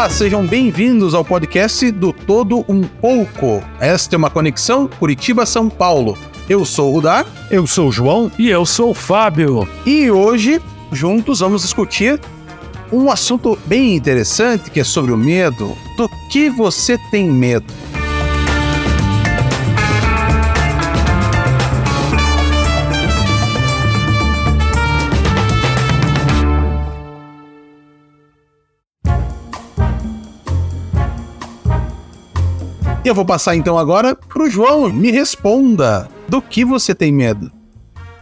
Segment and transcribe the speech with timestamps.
[0.00, 3.62] Olá, sejam bem-vindos ao podcast do Todo Um Pouco.
[3.78, 6.16] Esta é uma conexão Curitiba-São Paulo.
[6.48, 7.26] Eu sou o Rudar.
[7.50, 8.32] Eu sou o João.
[8.38, 9.68] E eu sou o Fábio.
[9.84, 10.58] E hoje,
[10.90, 12.18] juntos, vamos discutir
[12.90, 15.76] um assunto bem interessante que é sobre o medo.
[15.98, 17.70] Do que você tem medo?
[33.02, 34.92] E eu vou passar então agora pro João.
[34.92, 36.06] Me responda.
[36.28, 37.50] Do que você tem medo?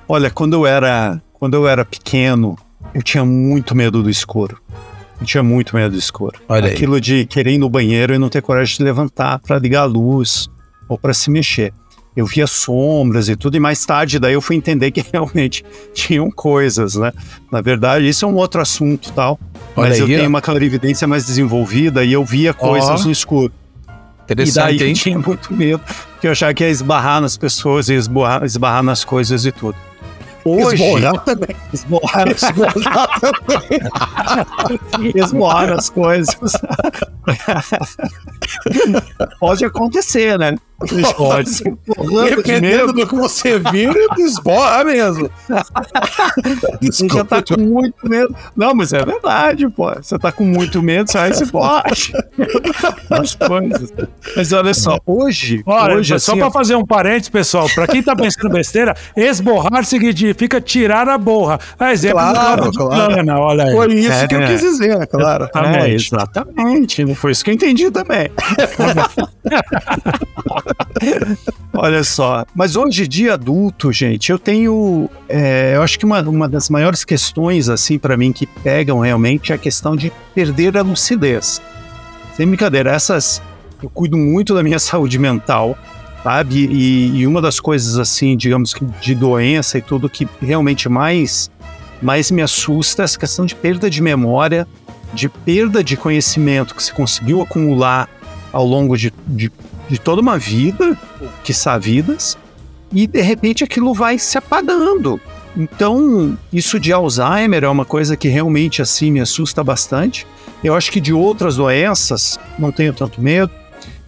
[0.09, 2.57] Olha, quando eu era, quando eu era pequeno,
[2.95, 4.61] eu tinha muito medo do escuro.
[5.21, 6.39] Eu tinha muito medo do escuro.
[6.49, 7.01] Olha Aquilo aí.
[7.01, 10.49] de querer ir no banheiro e não ter coragem de levantar para ligar a luz
[10.89, 11.73] ou para se mexer.
[12.17, 16.31] Eu via sombras e tudo, e mais tarde daí eu fui entender que realmente tinham
[16.31, 17.13] coisas, né?
[17.51, 19.39] Na verdade, isso é um outro assunto tal.
[19.77, 20.17] Olha mas eu aí, ó.
[20.19, 23.53] tenho uma clarividência mais desenvolvida e eu via coisas no escuro.
[24.29, 24.95] E Interessante, daí eu hein?
[24.95, 25.81] tinha muito medo,
[26.13, 29.77] porque eu achava que ia esbarrar nas pessoas, ia esbarrar, esbarrar nas coisas e tudo.
[30.45, 31.57] Hoje, Esborrar também.
[31.73, 35.13] esbarrar, esbarrar também.
[35.15, 36.37] esbarrar nas coisas.
[39.41, 40.55] Pode acontecer, né?
[41.17, 41.65] Pode.
[42.37, 45.29] Dependendo do que você vira, esborra mesmo.
[46.81, 48.35] Você já tá com muito medo.
[48.57, 49.93] Não, mas é verdade, pô.
[49.93, 52.13] Você tá com muito medo, sai se pode.
[53.11, 53.93] As coisas.
[54.37, 58.01] Mas olha só, hoje, Olha, hoje só assim, pra fazer um parênteses, pessoal, pra quem
[58.01, 61.59] tá pensando besteira, esborrar significa tirar a borra.
[61.79, 63.15] A exemplo Claro, claro.
[63.15, 63.73] Plana, olha aí.
[63.73, 64.47] Foi isso É, que eu né?
[64.47, 65.49] quis dizer, claro.
[65.55, 67.05] É, exatamente.
[67.05, 68.31] Não foi isso que eu entendi também.
[71.73, 72.45] Olha só.
[72.55, 75.09] Mas hoje, dia adulto, gente, eu tenho.
[75.29, 79.53] é, eu acho que uma, uma das maiores questões, assim, pra mim, que pegam realmente
[79.53, 81.61] é a questão de perder a lucidez.
[82.37, 83.43] Sem brincadeira, essas.
[83.83, 85.77] Eu cuido muito da minha saúde mental,
[86.23, 86.67] sabe?
[86.67, 91.51] E, e uma das coisas, assim, digamos que de doença e tudo que realmente mais,
[92.03, 94.67] mais me assusta é essa questão de perda de memória
[95.13, 98.09] de perda de conhecimento que se conseguiu acumular
[98.53, 99.51] ao longo de, de,
[99.89, 100.97] de toda uma vida,
[101.43, 102.37] que vidas,
[102.93, 105.21] e de repente aquilo vai se apagando.
[105.57, 110.27] Então, isso de Alzheimer é uma coisa que realmente assim me assusta bastante.
[110.63, 113.51] Eu acho que de outras doenças não tenho tanto medo.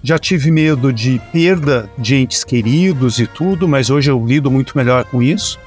[0.02, 4.76] Já tive medo de perda de entes queridos e tudo, mas hoje eu lido muito
[4.76, 5.58] melhor com isso.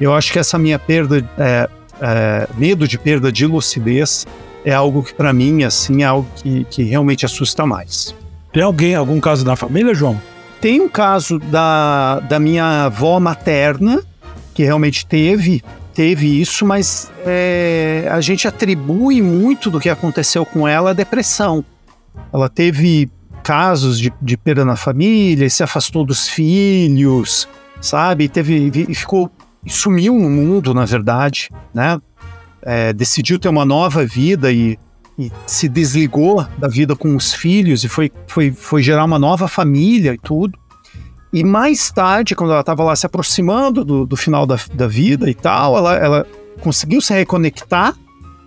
[0.00, 1.68] Eu acho que essa minha perda, é,
[2.00, 4.26] é, medo de perda de lucidez,
[4.64, 8.14] é algo que para mim assim é algo que, que realmente assusta mais.
[8.56, 10.18] Tem alguém, algum caso na família, João?
[10.62, 14.02] Tem um caso da, da minha avó materna
[14.54, 15.62] que realmente teve
[15.92, 21.62] teve isso, mas é, a gente atribui muito do que aconteceu com ela à depressão.
[22.32, 23.10] Ela teve
[23.42, 27.46] casos de, de perda na família, se afastou dos filhos,
[27.78, 28.26] sabe?
[28.26, 29.30] Teve e ficou
[29.66, 32.00] sumiu no mundo, na verdade, né?
[32.62, 34.78] É, decidiu ter uma nova vida e,
[35.18, 39.48] e se desligou da vida com os filhos e foi, foi, foi gerar uma nova
[39.48, 40.58] família e tudo.
[41.32, 45.28] E mais tarde, quando ela estava lá se aproximando do, do final da, da vida
[45.28, 46.26] e tal, ela, ela
[46.60, 47.94] conseguiu se reconectar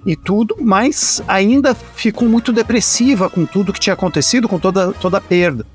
[0.05, 5.17] e tudo, mas ainda ficou muito depressiva com tudo que tinha acontecido, com toda, toda
[5.17, 5.65] a perda.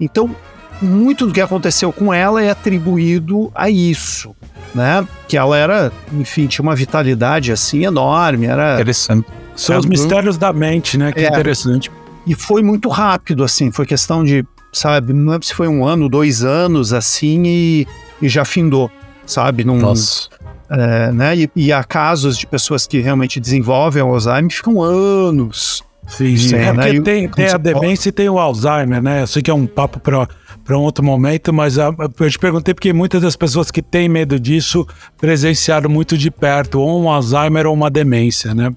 [0.00, 0.34] Então,
[0.80, 4.34] muito do que aconteceu com ela é atribuído a isso,
[4.74, 5.06] né?
[5.28, 9.26] Que ela era, enfim, tinha uma vitalidade assim enorme, era Interessante.
[9.56, 11.12] São os É, mistérios da mente, né?
[11.12, 11.28] Que É.
[11.28, 11.90] interessante.
[12.26, 16.08] e foi muito rápido, assim, foi questão de, sabe, não lembro se foi um ano,
[16.08, 17.86] dois anos, assim, e,
[18.22, 18.90] e já findou,
[19.26, 19.62] sabe?
[19.62, 20.28] Num, Nossa.
[20.70, 21.36] é, né?
[21.36, 25.82] E, e há casos de pessoas que realmente desenvolvem o Alzheimer e ficam anos.
[26.08, 26.82] Sim, Sim, é né?
[26.86, 29.22] porque tem, tem a demência e tem o Alzheimer, né?
[29.22, 30.26] Eu sei que é um papo para
[30.64, 34.08] para um outro momento, mas a- eu te perguntei porque muitas das pessoas que têm
[34.08, 34.86] medo disso
[35.20, 38.72] presenciaram muito de perto ou um Alzheimer ou uma demência, né?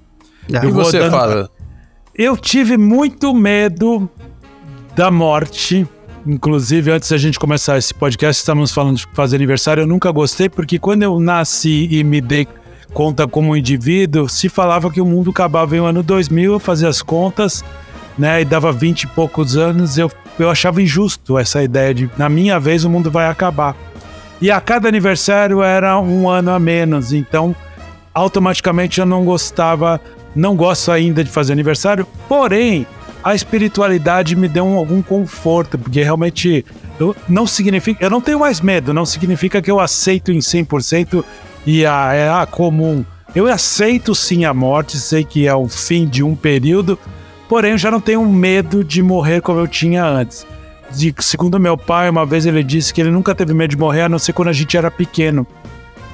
[0.48, 1.50] E Eu você dando- fala?
[2.14, 4.08] Eu tive muito medo
[4.96, 5.86] da morte.
[6.26, 9.82] Inclusive, antes da gente começar esse podcast, estávamos falando de fazer aniversário.
[9.82, 12.46] Eu nunca gostei, porque quando eu nasci e me dei
[12.92, 16.88] conta como indivíduo, se falava que o mundo acabava em o ano 2000, eu fazia
[16.88, 17.62] as contas,
[18.18, 18.40] né?
[18.42, 22.58] E dava 20 e poucos anos, eu, eu achava injusto essa ideia de, na minha
[22.58, 23.76] vez, o mundo vai acabar.
[24.40, 27.54] E a cada aniversário era um ano a menos, então
[28.12, 30.00] automaticamente eu não gostava,
[30.38, 32.86] não gosto ainda de fazer aniversário, porém
[33.22, 36.64] a espiritualidade me deu um- algum conforto, porque realmente
[36.98, 41.24] eu, não significa, eu não tenho mais medo, não significa que eu aceito em 100%
[41.66, 43.04] e a, é a comum.
[43.34, 46.98] Eu aceito sim a morte, sei que é o fim de um período,
[47.48, 50.46] Porém, eu já não tenho medo de morrer como eu tinha antes.
[50.94, 54.02] De, segundo meu pai, uma vez ele disse que ele nunca teve medo de morrer,
[54.02, 55.46] a não ser quando a gente era pequeno.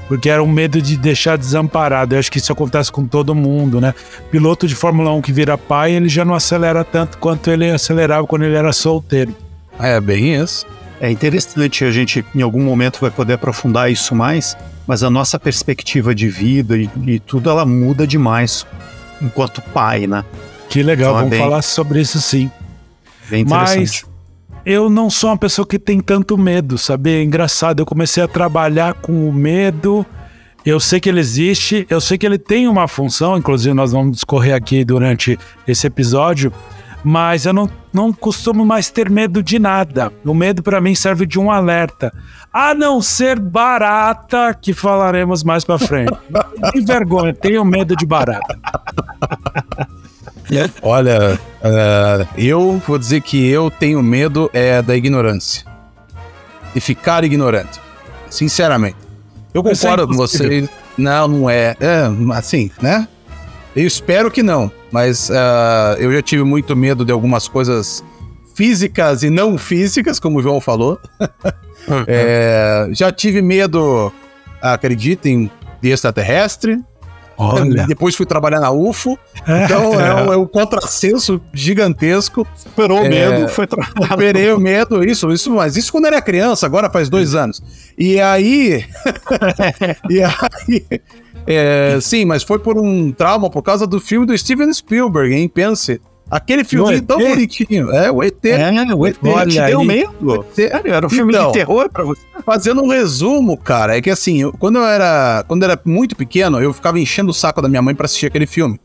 [0.09, 2.15] Porque era um medo de deixar desamparado.
[2.15, 3.95] Eu acho que isso acontece com todo mundo, né?
[4.31, 8.27] Piloto de Fórmula 1 que vira pai, ele já não acelera tanto quanto ele acelerava
[8.27, 9.35] quando ele era solteiro.
[9.79, 10.67] É, bem isso.
[11.01, 14.56] É interessante, a gente em algum momento vai poder aprofundar isso mais,
[14.87, 18.67] mas a nossa perspectiva de vida e, e tudo, ela muda demais
[19.21, 20.25] enquanto pai, né?
[20.69, 22.50] Que legal, então, é vamos bem, falar sobre isso sim.
[23.29, 24.05] Bem interessante.
[24.07, 24.13] Mas
[24.64, 27.11] eu não sou uma pessoa que tem tanto medo, sabe?
[27.11, 30.05] É engraçado, eu comecei a trabalhar com o medo.
[30.64, 34.12] Eu sei que ele existe, eu sei que ele tem uma função, inclusive nós vamos
[34.12, 35.38] discorrer aqui durante
[35.69, 36.50] esse episódio,
[37.05, 40.11] mas eu não, não costumo mais ter medo de nada.
[40.25, 42.11] O medo para mim serve de um alerta,
[42.50, 46.16] a não ser barata, que falaremos mais para frente.
[46.72, 48.58] que vergonha, tenho medo de barata.
[50.82, 55.64] Olha, uh, eu vou dizer que eu tenho medo é da ignorância.
[56.75, 57.81] De ficar ignorante.
[58.31, 58.96] Sinceramente.
[59.52, 60.69] Eu é concordo com você.
[60.99, 61.76] Não, não é.
[61.81, 63.06] É, assim, né?
[63.75, 64.70] Eu espero que não.
[64.91, 68.02] Mas uh, eu já tive muito medo de algumas coisas
[68.55, 70.99] físicas e não físicas, como o João falou.
[72.06, 74.11] É, já tive medo,
[74.62, 75.50] acreditem,
[75.82, 76.82] de extraterrestre.
[77.37, 77.87] Olha.
[77.87, 79.19] Depois fui trabalhar na UFO.
[79.47, 79.65] É.
[79.65, 82.47] Então é, um, é um contrassenso gigantesco.
[82.57, 84.09] Superou o é, medo, foi trabalhar.
[84.09, 87.63] Superei o medo, isso, isso, mas isso quando era criança, agora faz dois anos.
[87.99, 88.85] E aí.
[90.09, 91.01] e aí.
[91.47, 95.49] É, sim, mas foi por um trauma por causa do filme do Steven Spielberg, hein?
[95.49, 96.01] Pense.
[96.31, 97.93] Aquele filme tão bonitinho.
[97.93, 98.44] É, o ET.
[98.44, 99.17] É, o ET.
[99.23, 100.47] Olha, te deu medo.
[100.85, 102.23] Era um filme então, de terror pra você.
[102.44, 106.61] Fazendo um resumo, cara, é que assim, quando eu era quando eu era muito pequeno,
[106.61, 108.81] eu ficava enchendo o saco da minha mãe para assistir aquele filme.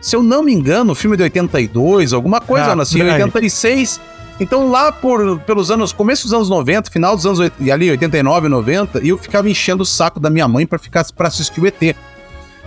[0.00, 4.00] Se eu não me engano, o filme de 82, alguma coisa, ah, em 86.
[4.40, 8.48] Então lá por, pelos anos, começo dos anos 90, final dos anos e ali 89,
[8.48, 11.96] 90, eu ficava enchendo o saco da minha mãe para ficar para assistir o ET.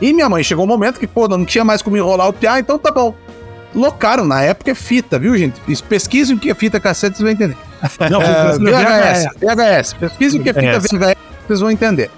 [0.02, 2.60] E minha mãe chegou um momento que, pô, não tinha mais como enrolar o piá,
[2.60, 3.16] então tá bom
[3.74, 4.26] locaram.
[4.26, 5.60] Na época é fita, viu, gente?
[5.90, 7.58] Pesquisem o que é fita cassete, vocês vão entender.
[8.10, 9.94] Não, é, VHS, VHS.
[9.94, 11.18] Pesquisem o que é fita VHS,
[11.48, 12.10] vocês vão entender.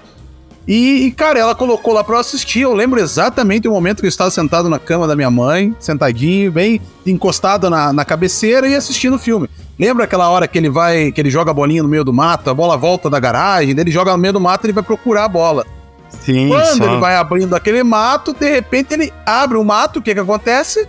[0.66, 2.62] E, e, cara, ela colocou lá pra eu assistir.
[2.62, 6.50] Eu lembro exatamente o momento que eu estava sentado na cama da minha mãe, sentadinho,
[6.50, 9.48] bem encostado na, na cabeceira e assistindo o filme.
[9.78, 12.50] Lembra aquela hora que ele vai, que ele joga a bolinha no meio do mato,
[12.50, 15.24] a bola volta da garagem, ele joga no meio do mato e ele vai procurar
[15.24, 15.64] a bola.
[16.08, 16.84] Sim, Quando só.
[16.84, 20.88] ele vai abrindo aquele mato, de repente ele abre o mato, o que que acontece?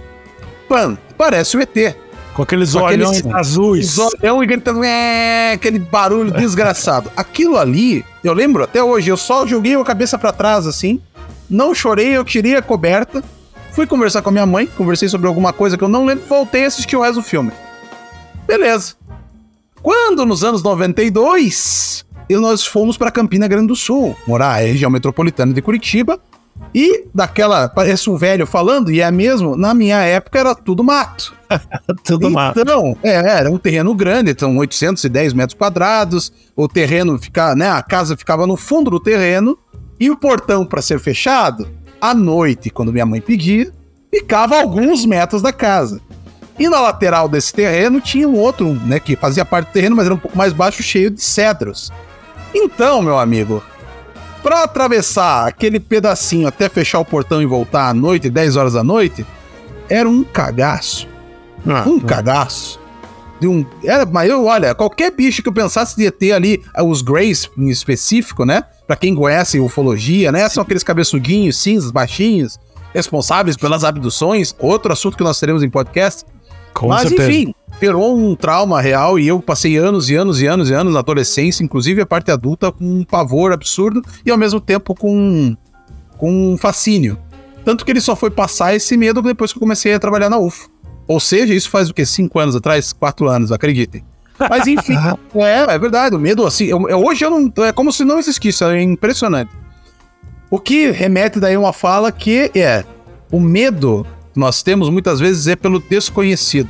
[0.68, 1.96] Pan, parece o ET.
[2.34, 3.98] Com aqueles Com olhões aqueles, azuis.
[3.98, 7.12] Olhão e gritando, é, aquele barulho desgraçado.
[7.18, 11.02] Aquilo ali, eu lembro até hoje, eu só joguei a cabeça para trás assim,
[11.50, 13.24] não chorei, eu tirei a coberta,
[13.72, 16.66] fui conversar com a minha mãe, conversei sobre alguma coisa que eu não lembro, voltei
[16.66, 17.52] a assistir o resto do filme.
[18.46, 18.94] Beleza.
[19.82, 25.54] Quando nos anos 92, nós fomos para Campina Grande do Sul, morar na região metropolitana
[25.54, 26.20] de Curitiba,
[26.74, 31.36] e daquela, parece um velho falando, e é mesmo, na minha época era tudo mato.
[32.04, 32.60] tudo então, mato.
[32.60, 37.82] Então, é, era um terreno grande, então 810 metros quadrados, o terreno fica, né, a
[37.82, 39.58] casa ficava no fundo do terreno,
[40.00, 41.68] e o portão para ser fechado,
[42.00, 43.72] à noite, quando minha mãe pedia,
[44.14, 46.00] ficava alguns metros da casa.
[46.60, 50.06] E na lateral desse terreno tinha um outro, né, que fazia parte do terreno, mas
[50.06, 51.92] era um pouco mais baixo, cheio de cedros.
[52.54, 53.64] Então, meu amigo,
[54.44, 58.84] Pra atravessar aquele pedacinho até fechar o portão e voltar à noite, 10 horas da
[58.84, 59.26] noite,
[59.90, 61.08] era um cagaço.
[61.66, 62.08] Ah, um ah.
[62.08, 62.80] cagaço.
[63.40, 66.82] De um, era, mas eu, olha, qualquer bicho que eu pensasse de ter ali, eh,
[66.82, 68.64] os Greys em específico, né?
[68.88, 70.50] Pra quem conhece ufologia, né?
[70.50, 72.58] São aqueles cabeçudinhos, cinzas, baixinhos,
[72.94, 74.56] responsáveis pelas abduções.
[74.58, 76.26] Outro assunto que nós teremos em podcast.
[76.78, 77.32] Com mas certeza.
[77.32, 80.94] enfim, gerou um trauma real e eu passei anos e anos e anos e anos
[80.94, 85.58] na adolescência, inclusive a parte adulta, com um pavor absurdo e ao mesmo tempo com,
[86.20, 87.18] com um fascínio.
[87.66, 90.38] Tanto que ele só foi passar esse medo depois que eu comecei a trabalhar na
[90.38, 90.70] UFO.
[91.08, 92.06] Ou seja, isso faz o quê?
[92.06, 92.94] Cinco anos atrás?
[92.94, 94.04] Quatro anos, acreditem.
[94.40, 94.94] Mas enfim,
[95.36, 98.20] é, é verdade, o medo assim, eu, eu, hoje eu não, é como se não
[98.20, 99.52] existisse, é impressionante.
[100.52, 102.86] O que remete daí a uma fala que é,
[103.32, 104.06] o medo
[104.38, 106.70] que nós temos muitas vezes é pelo desconhecido.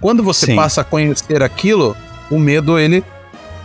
[0.00, 0.56] Quando você Sim.
[0.56, 1.94] passa a conhecer aquilo,
[2.30, 3.04] o medo ele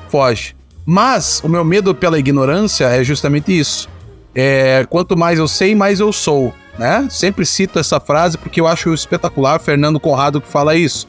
[0.09, 0.55] foge.
[0.85, 3.87] Mas o meu medo pela ignorância é justamente isso.
[4.35, 6.53] É, quanto mais eu sei, mais eu sou.
[6.77, 7.07] Né?
[7.09, 11.07] Sempre cito essa frase porque eu acho espetacular, Fernando Conrado que fala isso.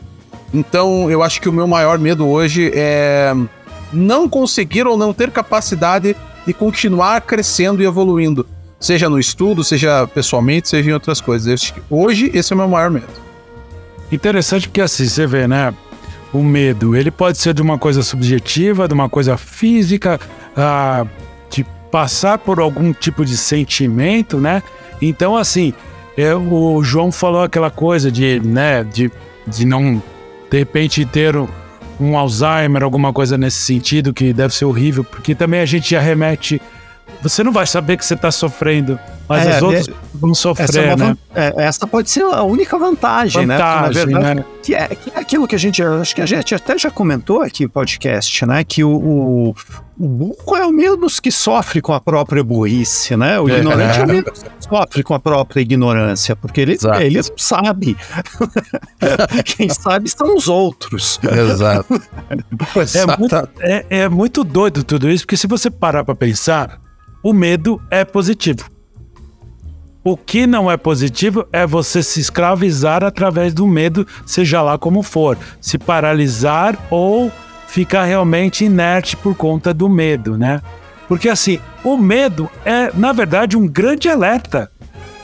[0.54, 3.34] Então eu acho que o meu maior medo hoje é
[3.92, 8.46] não conseguir ou não ter capacidade de continuar crescendo e evoluindo.
[8.80, 11.74] Seja no estudo, seja pessoalmente, seja em outras coisas.
[11.90, 13.06] Hoje, esse é o meu maior medo.
[14.10, 15.74] Interessante porque assim, você vê, né?
[16.32, 20.18] O medo, ele pode ser de uma coisa subjetiva, de uma coisa física,
[20.56, 21.04] ah,
[21.50, 24.62] de passar por algum tipo de sentimento, né?
[25.02, 25.74] Então, assim,
[26.16, 29.10] é, o João falou aquela coisa de, né, de,
[29.46, 30.02] de não,
[30.50, 31.34] de repente, ter
[31.98, 36.00] um Alzheimer, alguma coisa nesse sentido, que deve ser horrível, porque também a gente já
[36.00, 36.60] remete
[37.22, 38.98] você não vai saber que você está sofrendo,
[39.28, 41.16] mas é, as outras é, vão sofrer, essa é né?
[41.34, 43.84] É, essa pode ser a única vantagem, vantagem né?
[43.84, 44.44] Porque, verdade, né?
[44.62, 47.40] Que, é, que é aquilo que a gente, acho que a gente até já comentou
[47.40, 48.64] aqui no podcast, né?
[48.64, 49.54] Que o, o,
[49.98, 53.38] o burro é o menos que sofre com a própria burrice, né?
[53.38, 57.96] O ignorante é, o menos que sofre com a própria ignorância, porque ele, ele sabe.
[59.44, 61.20] Quem sabe são os outros.
[61.22, 62.02] Exato.
[62.96, 66.80] é, muito, é, é muito doido tudo isso, porque se você parar para pensar
[67.22, 68.70] o medo é positivo.
[70.02, 75.02] O que não é positivo é você se escravizar através do medo, seja lá como
[75.02, 77.30] for, se paralisar ou
[77.68, 80.62] ficar realmente inerte por conta do medo, né?
[81.06, 84.70] Porque assim, o medo é, na verdade, um grande alerta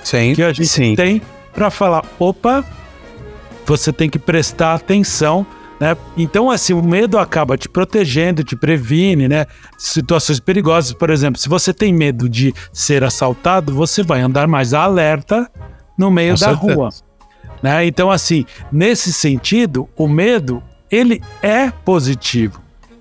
[0.04, 0.94] sim, que a gente sim.
[0.94, 1.22] tem
[1.54, 2.62] para falar: opa,
[3.64, 5.46] você tem que prestar atenção
[5.78, 5.96] né?
[6.16, 9.46] Então, assim, o medo acaba te protegendo, te previne, né?
[9.76, 14.72] Situações perigosas, por exemplo, se você tem medo de ser assaltado, você vai andar mais
[14.72, 15.50] alerta
[15.96, 16.74] no meio Com da certeza.
[16.74, 16.88] rua.
[17.62, 17.86] Né?
[17.86, 22.60] Então, assim, nesse sentido, o medo, ele é positivo.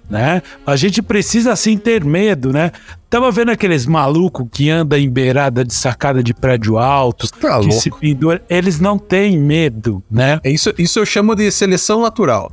[0.10, 0.42] Né?
[0.66, 2.72] A gente precisa assim ter medo, né?
[3.10, 7.68] Tava vendo aqueles malucos que andam em beirada de sacada de prédio alto, tá que
[7.68, 7.82] louco.
[7.82, 10.40] se pendura, eles não têm medo, né?
[10.44, 12.52] É isso, isso eu chamo de seleção natural.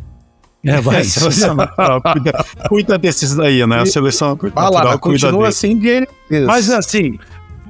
[0.65, 1.03] É, vai.
[1.05, 2.01] seleção natural.
[2.03, 3.81] Cuida, cuida desses daí, né?
[3.81, 6.07] A seleção natural lá, continua assim de...
[6.47, 7.19] Mas assim,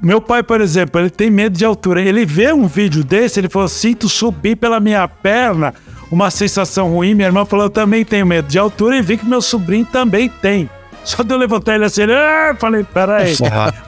[0.03, 2.03] meu pai, por exemplo, ele tem medo de altura.
[2.03, 5.73] Ele vê um vídeo desse, ele falou: sinto subir pela minha perna,
[6.11, 7.15] uma sensação ruim.
[7.15, 10.29] Minha irmã falou: eu também tenho medo de altura e vi que meu sobrinho também
[10.29, 10.69] tem.
[11.05, 13.35] Só de eu levantar ele assim, ah, falei, peraí.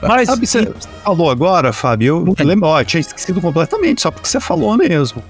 [0.01, 0.27] Mas.
[0.27, 2.25] Sabe, você falou agora, Fábio?
[2.37, 5.21] Eu lembro, ó, eu tinha esquecido completamente, só porque você falou mesmo.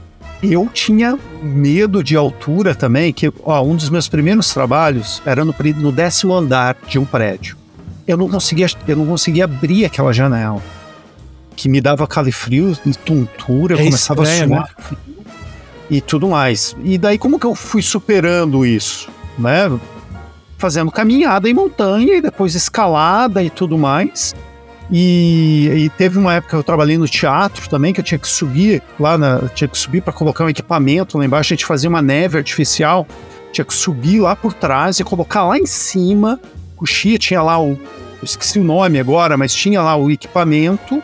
[0.51, 5.55] Eu tinha medo de altura também, que ó, um dos meus primeiros trabalhos era no,
[5.77, 7.57] no décimo andar de um prédio.
[8.07, 10.61] Eu não conseguia, eu não conseguia abrir aquela janela,
[11.55, 14.97] que me dava calefrio, tontura, é começava estranho, a suar né?
[15.89, 16.75] e tudo mais.
[16.83, 19.71] E daí como que eu fui superando isso, né?
[20.57, 24.35] Fazendo caminhada em montanha e depois escalada e tudo mais.
[24.91, 28.27] E, e, teve uma época que eu trabalhei no teatro também, que eu tinha que
[28.27, 31.53] subir lá, na, tinha que subir para colocar um equipamento lá embaixo.
[31.53, 33.07] A gente fazia uma neve artificial,
[33.51, 36.39] tinha que subir lá por trás e colocar lá em cima.
[36.75, 37.79] Coxia tinha lá o.
[38.21, 41.01] esqueci o nome agora, mas tinha lá o equipamento.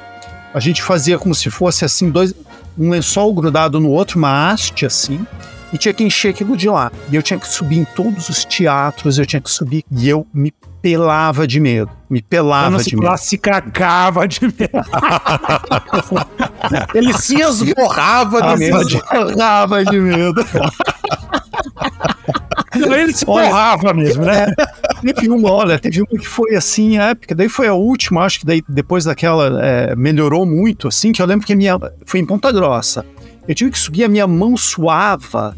[0.54, 2.36] A gente fazia como se fosse assim, dois,
[2.78, 5.26] um lençol grudado no outro, uma haste assim
[5.74, 6.92] e tinha que encher aquilo de lá.
[7.10, 9.84] E eu tinha que subir em todos os teatros, eu tinha que subir.
[9.92, 11.92] E eu me pelava de medo.
[12.10, 13.18] Me pelava de medo.
[13.18, 14.56] se cagava de medo.
[16.94, 18.90] Ele se esborrava de medo.
[18.90, 20.46] Se esborrava de medo.
[22.74, 24.54] Ele se borrava mesmo, né?
[25.06, 27.36] É, teve uma, olha, teve uma que foi assim, épica.
[27.36, 31.26] Daí foi a última, acho que daí depois daquela é, melhorou muito, assim, que eu
[31.26, 31.78] lembro que minha.
[32.06, 33.06] Foi em Ponta Grossa.
[33.48, 35.56] Eu tive que subir, a minha mão suava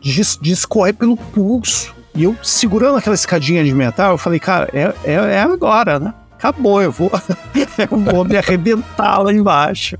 [0.00, 1.95] de, de escorrer pelo pulso.
[2.16, 6.14] E eu segurando aquela escadinha de metal, eu falei, cara, é, é, é agora, né?
[6.32, 7.10] Acabou, eu vou,
[7.78, 9.98] eu vou me arrebentar lá embaixo.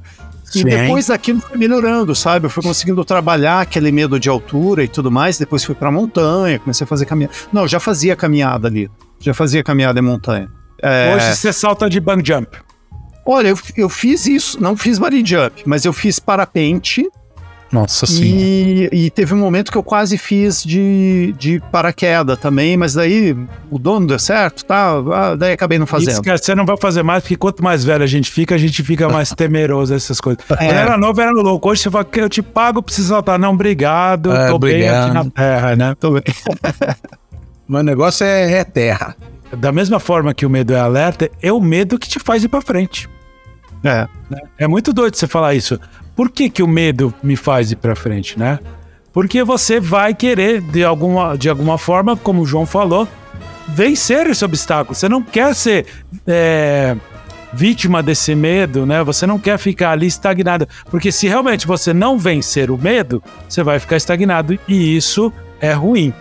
[0.54, 0.64] E Sim.
[0.64, 2.46] depois daquilo foi melhorando, sabe?
[2.46, 5.38] Eu fui conseguindo trabalhar aquele medo de altura e tudo mais.
[5.38, 7.34] Depois fui pra montanha, comecei a fazer caminhada.
[7.52, 8.88] Não, já fazia caminhada ali.
[9.18, 10.48] Já fazia caminhada em montanha.
[10.80, 11.14] É...
[11.14, 12.56] Hoje você salta de bang jump.
[13.26, 17.06] Olha, eu, eu fiz isso, não fiz bungee jump, mas eu fiz parapente
[17.70, 22.94] nossa e, e, teve um momento que eu quase fiz de, de paraquedas também, mas
[22.94, 23.36] daí
[23.68, 24.92] o dono deu certo, tá?
[25.12, 26.10] Ah, daí acabei não fazendo.
[26.10, 28.58] Isso, cara, você não vai fazer mais, porque quanto mais velho a gente fica, a
[28.58, 30.44] gente fica mais temeroso essas coisas.
[30.50, 30.56] É.
[30.56, 31.68] Quando era novo, era louco.
[31.68, 33.36] Hoje você fala que eu te pago pra você saltar.
[33.38, 34.32] Não, obrigado.
[34.32, 34.80] É, tô obrigado.
[34.80, 35.96] bem aqui na terra, né?
[35.98, 36.22] Tô bem.
[37.68, 39.16] Meu negócio é, é terra.
[39.58, 42.48] Da mesma forma que o medo é alerta, é o medo que te faz ir
[42.48, 43.08] pra frente.
[43.82, 44.06] É.
[44.58, 45.78] É muito doido você falar isso.
[46.16, 48.58] Por que, que o medo me faz ir para frente, né?
[49.12, 53.06] Porque você vai querer, de alguma, de alguma forma, como o João falou,
[53.68, 54.94] vencer esse obstáculo.
[54.94, 55.86] Você não quer ser
[56.26, 56.96] é,
[57.52, 59.02] vítima desse medo, né?
[59.04, 60.66] Você não quer ficar ali estagnado.
[60.90, 65.72] Porque se realmente você não vencer o medo, você vai ficar estagnado e isso é
[65.72, 66.12] ruim.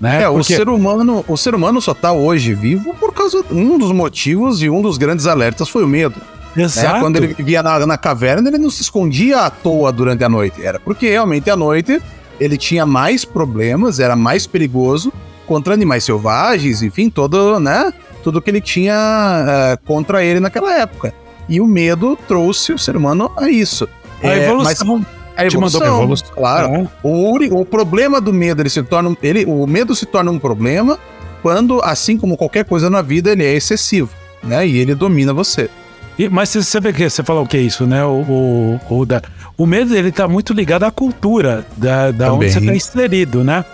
[0.00, 0.22] Né?
[0.22, 0.40] É, Porque...
[0.40, 4.60] o ser humano, o ser humano só está hoje vivo por causa um dos motivos
[4.62, 6.20] e um dos grandes alertas foi o medo.
[6.56, 6.94] Exato.
[6.94, 7.00] Né?
[7.00, 10.64] Quando ele vivia na, na caverna, ele não se escondia à toa durante a noite.
[10.64, 12.00] Era porque realmente à noite
[12.40, 15.12] ele tinha mais problemas, era mais perigoso
[15.46, 17.92] contra animais selvagens, enfim, todo, né?
[18.22, 21.12] Tudo que ele tinha uh, contra ele naquela época.
[21.48, 23.88] E o medo trouxe o ser humano a isso.
[24.22, 24.98] A é, evolução.
[24.98, 26.28] Mas, a evolução, evolução.
[26.34, 26.74] claro.
[26.74, 26.88] É.
[27.02, 30.98] O, o problema do medo, ele se torna, ele, o medo se torna um problema
[31.42, 34.10] quando, assim como qualquer coisa na vida, ele é excessivo,
[34.42, 34.66] né?
[34.66, 35.68] E ele domina você.
[36.18, 38.04] E, mas você vê que você falou o que é isso, né?
[38.04, 39.22] O, o, o, da,
[39.56, 43.64] o medo ele tá muito ligado à cultura da, da onde você está inserido, né?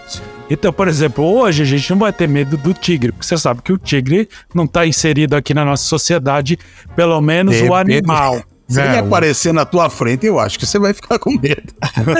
[0.50, 3.60] Então, por exemplo, hoje a gente não vai ter medo do tigre, porque você sabe
[3.60, 6.58] que o tigre não está inserido aqui na nossa sociedade,
[6.96, 8.42] pelo menos de o animal.
[8.68, 11.72] Se ele aparecer na tua frente, eu acho que você vai ficar com medo.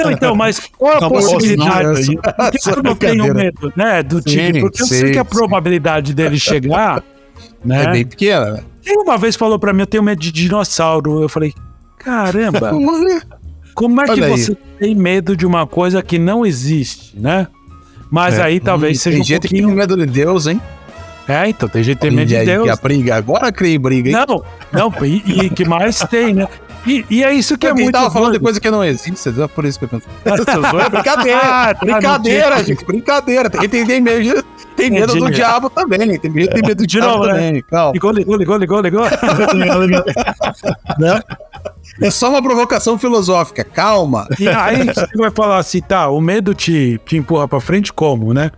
[0.03, 2.15] Não, então, mas qual a não, possibilidade?
[2.15, 4.61] Não, por que eu não tenho medo né, do tigre?
[4.61, 7.03] Porque eu sei que a probabilidade dele chegar.
[7.65, 8.53] Né, é bem pequena.
[8.53, 8.63] Né?
[8.97, 11.23] Uma vez falou para mim: eu tenho medo de dinossauro.
[11.23, 11.53] Eu falei:
[11.99, 12.73] caramba,
[13.75, 17.47] como é que você tem medo de uma coisa que não existe, né?
[18.11, 18.43] Mas é.
[18.43, 19.63] aí talvez hum, seja tem um gente pouquinho...
[19.63, 20.61] que tem medo de Deus, hein?
[21.29, 22.71] É, então tem gente que tem medo de Deus.
[22.71, 23.17] Que briga.
[23.17, 24.15] Agora cria briga, hein?
[24.15, 26.49] Não, não, e, e que mais tem, né?
[26.87, 27.93] E, e, é isso que é muito.
[27.93, 30.07] tava falando de coisa que não existe, é por isso que eu penso.
[30.25, 33.51] é brincadeira, ah, tá brincadeira, gente, brincadeira.
[33.51, 34.43] Tem que entender mesmo.
[34.77, 37.33] Tem medo do diabo também, tem medo, tem medo do diabo né?
[37.33, 37.63] também.
[37.63, 37.93] Calma.
[37.93, 39.05] Ligou, ligou, ligou, ligou, ligou.
[40.99, 41.21] né?
[42.01, 44.29] É só uma provocação filosófica, calma.
[44.39, 48.33] E aí você vai falar assim, tá, o medo te, te empurra pra frente como,
[48.33, 48.53] né?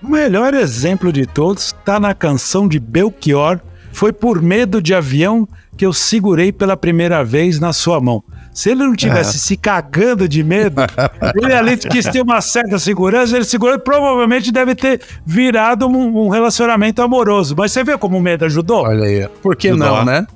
[0.00, 3.58] O melhor exemplo de todos está na canção de Belchior.
[3.90, 8.22] Foi por medo de avião que eu segurei pela primeira vez na sua mão.
[8.52, 9.40] Se ele não tivesse é.
[9.40, 10.82] se cagando de medo,
[11.34, 16.28] ele ali quis ter uma certa segurança, ele segurou provavelmente deve ter virado um, um,
[16.28, 17.54] relacionamento amoroso.
[17.58, 18.84] Mas você vê como o medo ajudou?
[18.84, 19.28] Olha aí.
[19.42, 19.88] Por que ajudou.
[19.88, 20.26] não, né?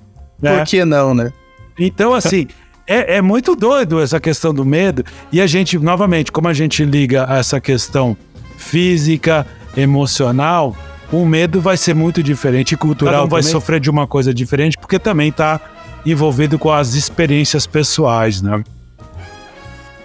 [0.42, 0.56] É.
[0.56, 1.32] Por que não, né?
[1.78, 2.48] Então, assim,
[2.86, 5.04] é, é muito doido essa questão do medo.
[5.30, 8.16] E a gente, novamente, como a gente liga essa questão
[8.56, 10.76] física, emocional,
[11.10, 13.52] o medo vai ser muito diferente, cultural vai também.
[13.52, 15.60] sofrer de uma coisa diferente, porque também está
[16.04, 18.62] envolvido com as experiências pessoais, né?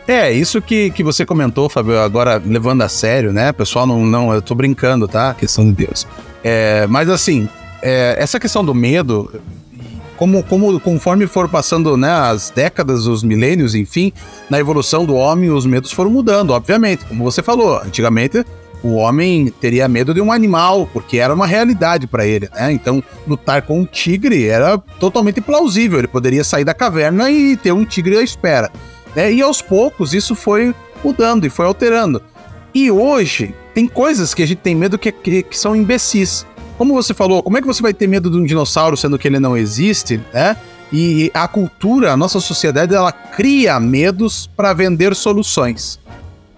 [0.08, 3.54] É, isso que, que você comentou, Fábio, agora levando a sério, né?
[3.54, 5.34] Pessoal, não, não eu tô brincando, tá?
[5.34, 6.06] Questão de Deus.
[6.44, 7.48] É, mas assim,
[7.82, 9.32] é, essa questão do medo,
[10.18, 14.12] como, como conforme for passando né, as décadas, os milênios, enfim,
[14.50, 17.06] na evolução do homem, os medos foram mudando, obviamente.
[17.06, 18.46] Como você falou, antigamente
[18.84, 22.74] o homem teria medo de um animal, porque era uma realidade para ele, né?
[22.74, 26.00] Então, lutar com um tigre era totalmente plausível.
[26.00, 28.70] Ele poderia sair da caverna e ter um tigre à espera.
[29.16, 29.32] Né?
[29.32, 32.22] E aos poucos isso foi mudando e foi alterando.
[32.74, 36.46] E hoje, tem coisas que a gente tem medo que, que, que são imbecis.
[36.78, 39.28] Como você falou, como é que você vai ter medo de um dinossauro sendo que
[39.28, 40.58] ele não existe, né?
[40.92, 46.00] E a cultura, a nossa sociedade, ela cria medos para vender soluções.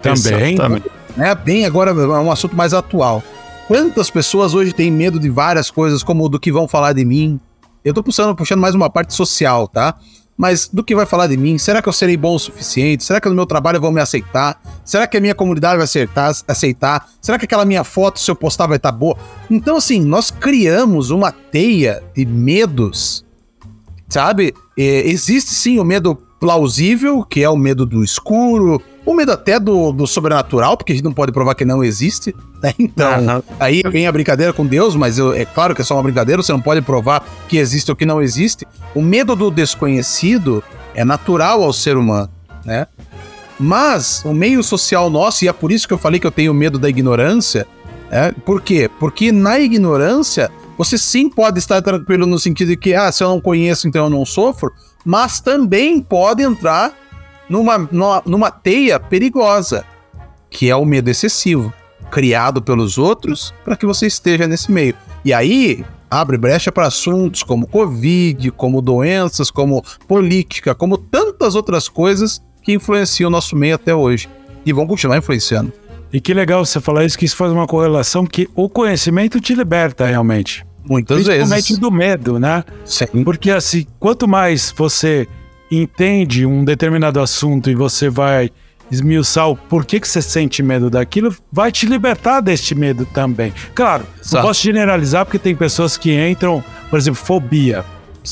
[0.01, 0.53] Também.
[0.53, 1.33] Exatamente né?
[1.35, 3.23] Bem agora é um assunto mais atual.
[3.67, 7.39] Quantas pessoas hoje têm medo de várias coisas, como do que vão falar de mim?
[7.83, 9.95] Eu tô puxando, puxando mais uma parte social, tá?
[10.37, 11.57] Mas do que vai falar de mim?
[11.57, 13.03] Será que eu serei bom o suficiente?
[13.03, 14.61] Será que no meu trabalho vão me aceitar?
[14.83, 16.33] Será que a minha comunidade vai aceitar?
[16.47, 17.07] aceitar?
[17.21, 19.17] Será que aquela minha foto, se eu postar, vai estar tá boa?
[19.49, 23.25] Então, assim, nós criamos uma teia de medos,
[24.09, 24.53] sabe?
[24.77, 29.59] É, existe sim o medo plausível, que é o medo do escuro, o medo até
[29.59, 32.73] do, do sobrenatural, porque a gente não pode provar que não existe, né?
[32.79, 36.03] Então, aí vem a brincadeira com Deus, mas eu, é claro que é só uma
[36.03, 38.65] brincadeira, você não pode provar que existe ou que não existe.
[38.95, 40.63] O medo do desconhecido
[40.93, 42.29] é natural ao ser humano,
[42.63, 42.87] né?
[43.59, 46.53] Mas o meio social nosso, e é por isso que eu falei que eu tenho
[46.53, 47.65] medo da ignorância,
[48.11, 48.89] é, por quê?
[48.99, 53.29] Porque na ignorância, você sim pode estar tranquilo no sentido de que, ah, se eu
[53.29, 54.71] não conheço, então eu não sofro,
[55.05, 56.93] mas também pode entrar
[57.49, 57.89] numa,
[58.25, 59.85] numa, teia perigosa,
[60.49, 61.73] que é o medo excessivo,
[62.09, 64.95] criado pelos outros para que você esteja nesse meio.
[65.23, 71.89] E aí abre brecha para assuntos como Covid, como doenças, como política, como tantas outras
[71.89, 74.29] coisas que influenciam o nosso meio até hoje
[74.65, 75.71] e vão continuar influenciando.
[76.11, 79.53] E que legal você falar isso, que isso faz uma correlação que o conhecimento te
[79.53, 80.65] liberta realmente.
[80.87, 81.67] Muitas Principalmente vezes.
[81.67, 82.63] Principalmente do medo, né?
[82.85, 83.23] Sim.
[83.23, 85.27] Porque assim, quanto mais você
[85.71, 88.51] entende um determinado assunto e você vai
[88.91, 93.53] esmiuçar o porquê que você sente medo daquilo, vai te libertar deste medo também.
[93.73, 94.35] Claro, Exato.
[94.35, 97.83] não posso generalizar porque tem pessoas que entram, por exemplo, fobia.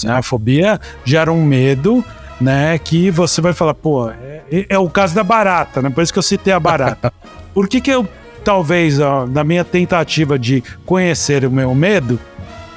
[0.04, 0.12] Né?
[0.12, 2.04] A fobia gera um medo,
[2.39, 2.78] né?
[2.78, 5.89] Que você vai falar, pô, é, é, o caso da barata, né?
[5.89, 7.12] Por isso que eu citei a barata.
[7.54, 8.08] Por que que eu,
[8.43, 12.19] talvez, ó, na minha tentativa de conhecer o meu medo,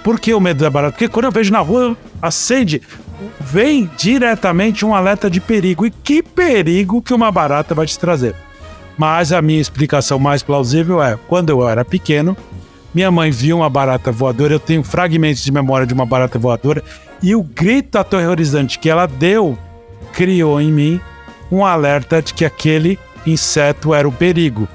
[0.05, 0.93] por que o medo da barata?
[0.93, 2.83] Porque quando eu vejo na rua, acende,
[3.41, 5.87] vem diretamente um alerta de perigo.
[5.87, 8.35] E que perigo que uma barata vai te trazer?
[8.97, 12.37] Mas a minha explicação mais plausível é: quando eu era pequeno,
[12.95, 16.83] minha mãe viu uma barata voadora, eu tenho fragmentos de memória de uma barata voadora,
[17.23, 19.59] e o grito aterrorizante que ela deu
[20.13, 21.01] criou em mim
[21.53, 24.67] um alerta de que aquele inseto era o perigo.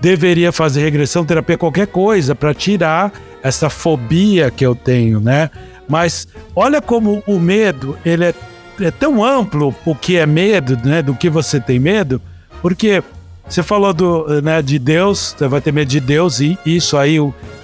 [0.00, 5.50] Deveria fazer regressão terapia, qualquer coisa, para tirar essa fobia que eu tenho, né?
[5.88, 8.34] Mas olha como o medo, ele é,
[8.80, 11.02] é tão amplo o que é medo, né?
[11.02, 12.20] Do que você tem medo,
[12.60, 13.02] porque
[13.48, 17.16] você falou do, né, de Deus, você vai ter medo de Deus, e isso aí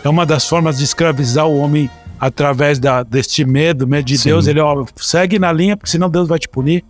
[0.03, 4.31] é uma das formas de escravizar o homem através da, deste medo, medo de Sim.
[4.31, 4.47] Deus.
[4.47, 6.83] Ele, ó, segue na linha, porque senão Deus vai te punir.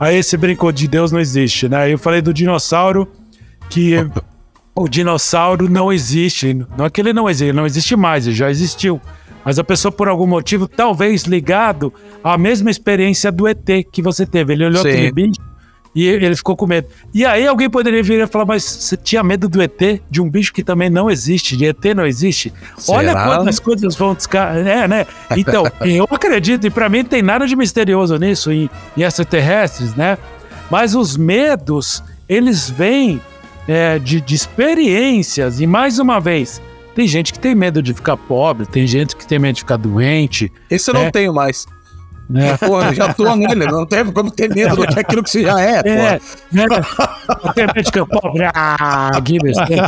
[0.00, 1.92] Aí esse brincou de Deus não existe, né?
[1.92, 3.06] Eu falei do dinossauro,
[3.68, 3.96] que
[4.74, 6.54] o dinossauro não existe.
[6.54, 8.98] Não é que ele não existe, ele não existe mais, ele já existiu.
[9.48, 11.90] Mas a pessoa, por algum motivo, talvez ligado
[12.22, 14.52] à mesma experiência do ET que você teve.
[14.52, 14.90] Ele olhou Sim.
[14.90, 15.40] aquele bicho
[15.94, 16.86] e ele ficou com medo.
[17.14, 20.28] E aí alguém poderia vir e falar, mas você tinha medo do ET, de um
[20.28, 22.52] bicho que também não existe, de ET não existe?
[22.76, 22.98] Será?
[22.98, 24.54] Olha quantas coisas vão descar...
[24.54, 25.06] É, né?
[25.34, 30.18] Então, eu acredito, e para mim tem nada de misterioso nisso, em, em extraterrestres, né?
[30.70, 33.18] Mas os medos, eles vêm
[33.66, 36.60] é, de, de experiências, e mais uma vez,
[36.98, 39.76] tem gente que tem medo de ficar pobre, tem gente que tem medo de ficar
[39.76, 40.50] doente.
[40.68, 41.10] Esse eu não é.
[41.12, 41.64] tenho mais.
[42.34, 42.56] É.
[42.56, 45.60] Pô, já tô nele, não teve como ter medo do que aquilo que você já
[45.60, 46.20] é, é?
[46.52, 48.44] Eu tenho medo de ficar pobre.
[48.52, 49.12] Ah,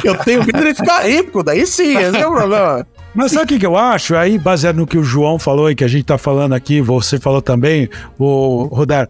[0.05, 2.87] Eu tenho medo de ficar rico, daí sim, esse é o problema.
[3.13, 4.15] Mas sabe o que, que eu acho?
[4.15, 7.19] Aí, baseado no que o João falou e que a gente tá falando aqui, você
[7.19, 9.09] falou também, o Rodar,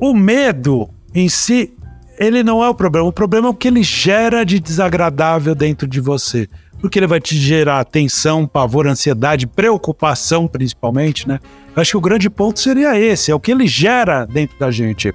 [0.00, 1.72] o medo em si,
[2.18, 3.06] ele não é o problema.
[3.06, 6.48] O problema é o que ele gera de desagradável dentro de você
[6.82, 11.38] porque ele vai te gerar tensão, pavor, ansiedade, preocupação, principalmente, né?
[11.74, 14.68] Eu acho que o grande ponto seria esse, é o que ele gera dentro da
[14.70, 15.14] gente.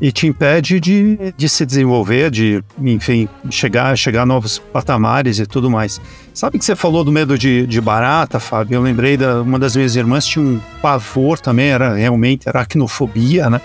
[0.00, 5.46] E te impede de, de se desenvolver, de, enfim, chegar, chegar a novos patamares e
[5.46, 6.00] tudo mais.
[6.32, 8.76] Sabe que você falou do medo de, de barata, Fábio?
[8.76, 13.60] Eu lembrei da uma das minhas irmãs tinha um pavor também, era realmente aracnofobia, né?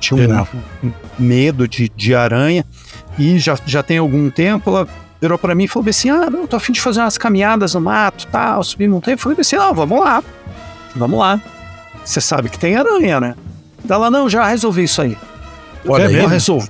[0.00, 0.28] Tinha
[0.82, 2.64] um, um medo de, de aranha.
[3.16, 4.88] E já, já tem algum tempo ela
[5.20, 7.80] virou para mim e falou assim: Ah, não, tô afim de fazer umas caminhadas no
[7.80, 9.14] mato, tal, subir montanha.
[9.14, 10.22] Eu falei assim: Não, vamos lá,
[10.96, 11.40] vamos lá.
[12.04, 13.34] Você sabe que tem aranha, né?
[13.88, 15.16] Ela, não, já resolvi isso aí.
[15.86, 16.68] Olha, eu resolvo.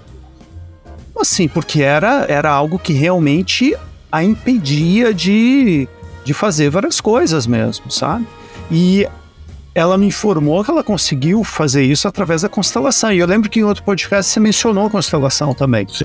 [1.18, 3.76] Assim, porque era, era algo que realmente
[4.10, 5.86] a impedia de,
[6.24, 8.26] de fazer várias coisas mesmo, sabe?
[8.70, 9.06] E
[9.74, 13.12] ela me informou que ela conseguiu fazer isso através da constelação.
[13.12, 15.86] E eu lembro que em outro podcast você mencionou a constelação também.
[15.88, 16.04] Sim.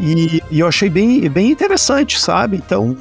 [0.00, 2.56] E, e eu achei bem, bem interessante, sabe?
[2.56, 2.96] Então,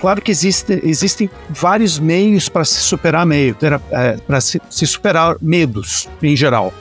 [0.00, 3.56] claro que existe, existem vários meios para se superar meio,
[3.90, 6.72] é, para se, se, superar medos em geral.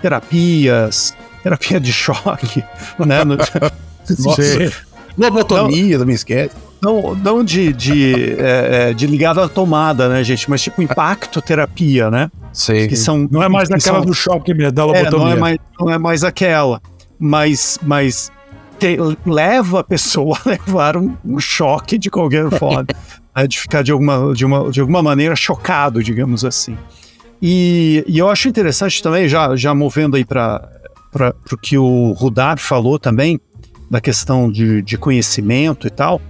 [0.00, 2.64] Terapias, terapia de choque,
[2.98, 3.22] né?
[4.18, 4.84] Nossa.
[5.16, 6.63] Lobotomia, não me esquece.
[6.84, 10.48] Não, não de, de, é, é, de ligado à tomada, né, gente?
[10.50, 12.30] Mas tipo impacto terapia, né?
[12.52, 12.86] Sei.
[12.86, 15.08] Que são, não é mais aquela são, do choque mesmo, da lobotomia.
[15.08, 16.80] É, não, é mais, não é mais aquela.
[17.18, 18.30] Mas, mas
[18.78, 22.86] te, leva a pessoa a levar um, um choque de qualquer forma.
[23.34, 26.76] né, de ficar de alguma, de, uma, de alguma maneira chocado, digamos assim.
[27.42, 30.68] E, e eu acho interessante também, já, já movendo aí para
[31.50, 33.40] o que o Rudar falou também,
[33.90, 36.20] da questão de, de conhecimento e tal,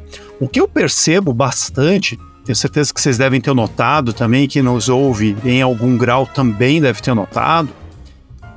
[0.41, 4.89] o que eu percebo bastante, tenho certeza que vocês devem ter notado também, que nos
[4.89, 7.71] ouve em algum grau também deve ter notado,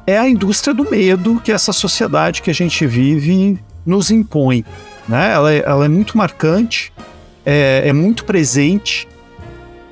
[0.05, 4.63] é a indústria do medo que essa sociedade que a gente vive nos impõe.
[5.07, 5.33] Né?
[5.33, 6.93] Ela, é, ela é muito marcante,
[7.45, 9.07] é, é muito presente,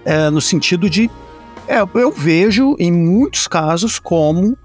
[0.05, 1.09] é, no sentido de.
[1.67, 4.57] É, eu vejo em muitos casos como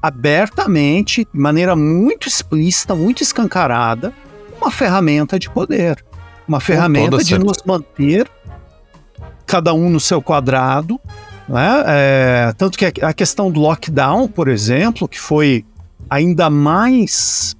[0.00, 4.12] abertamente, de maneira muito explícita, muito escancarada,
[4.60, 6.04] uma ferramenta de poder.
[6.48, 8.28] Uma ferramenta de nos manter
[9.46, 10.98] cada um no seu quadrado.
[11.48, 11.82] Né?
[11.86, 15.64] É, tanto que a questão do lockdown, por exemplo, que foi
[16.08, 17.56] ainda mais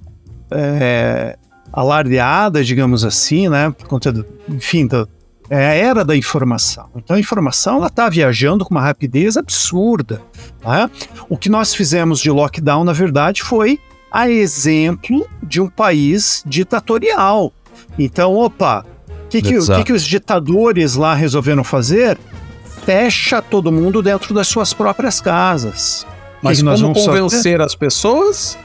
[0.51, 1.37] é,
[1.71, 3.71] alardeada, digamos assim, né?
[3.71, 5.07] Por conta, do, enfim, da,
[5.49, 6.89] é a era da informação.
[6.95, 10.21] Então a informação está viajando com uma rapidez absurda.
[10.63, 10.89] Né?
[11.27, 13.79] O que nós fizemos de lockdown, na verdade, foi
[14.11, 17.51] a exemplo de um país ditatorial.
[17.97, 18.85] Então, opa,
[19.25, 22.17] o que, que, que, que os ditadores lá resolveram fazer?
[22.85, 26.05] Fecha todo mundo dentro das suas próprias casas.
[26.41, 27.61] Mas nós como convencer fazer?
[27.61, 28.57] as pessoas?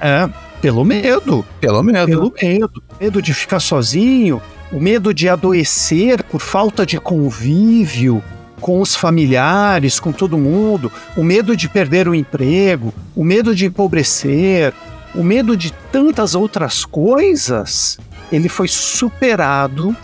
[0.00, 0.28] É,
[0.60, 1.44] pelo medo.
[1.60, 2.06] Pelo medo.
[2.06, 2.82] Pelo medo.
[3.00, 4.40] Medo de ficar sozinho,
[4.72, 8.22] o medo de adoecer por falta de convívio,
[8.60, 13.66] com os familiares, com todo mundo, o medo de perder o emprego, o medo de
[13.66, 14.72] empobrecer,
[15.14, 17.98] o medo de tantas outras coisas,
[18.30, 19.96] ele foi superado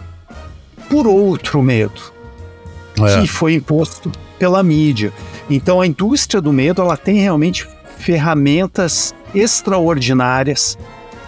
[0.89, 2.01] por outro medo
[3.01, 3.21] é.
[3.21, 5.13] que foi imposto pela mídia.
[5.49, 7.67] Então a indústria do medo ela tem realmente
[7.99, 10.77] ferramentas extraordinárias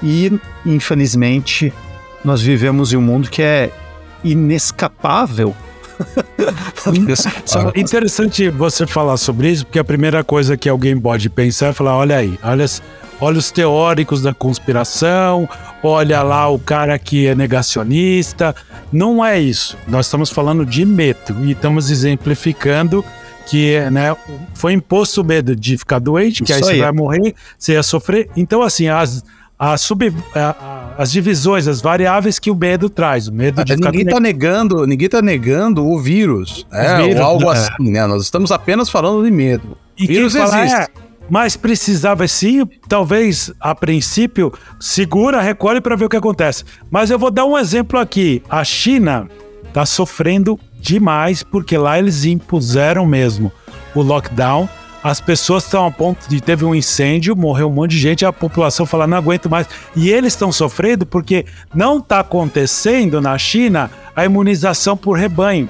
[0.02, 0.32] e
[0.66, 1.72] infelizmente
[2.24, 3.70] nós vivemos em um mundo que é
[4.22, 5.54] inescapável
[7.74, 11.72] é interessante você falar sobre isso, porque a primeira coisa que alguém pode pensar é
[11.72, 12.66] falar: olha aí, olha,
[13.20, 15.48] olha os teóricos da conspiração,
[15.82, 18.54] olha lá o cara que é negacionista.
[18.92, 19.76] Não é isso.
[19.86, 23.04] Nós estamos falando de medo e estamos exemplificando
[23.46, 24.16] que né,
[24.54, 28.30] foi imposto o medo de ficar doente, que aí você vai morrer, você ia sofrer.
[28.36, 29.22] Então, assim, as,
[29.78, 30.12] sub,
[30.96, 33.28] as divisões, as variáveis que o medo traz.
[33.28, 37.52] O medo de ninguém está negando, ninguém tá negando o vírus, é, vírus, ou algo
[37.52, 37.56] é.
[37.56, 38.06] assim, né?
[38.06, 39.76] Nós estamos apenas falando de medo.
[39.96, 40.74] E vírus existe.
[40.74, 40.86] É,
[41.28, 46.64] mas precisava sim, talvez a princípio, segura, recolhe para ver o que acontece.
[46.90, 48.42] Mas eu vou dar um exemplo aqui.
[48.48, 49.28] A China
[49.66, 53.50] está sofrendo demais porque lá eles impuseram mesmo
[53.94, 54.68] o lockdown
[55.04, 58.32] as pessoas estão a ponto de teve um incêndio, morreu um monte de gente, a
[58.32, 59.68] população fala não aguento mais.
[59.94, 65.68] E eles estão sofrendo porque não está acontecendo na China a imunização por rebanho.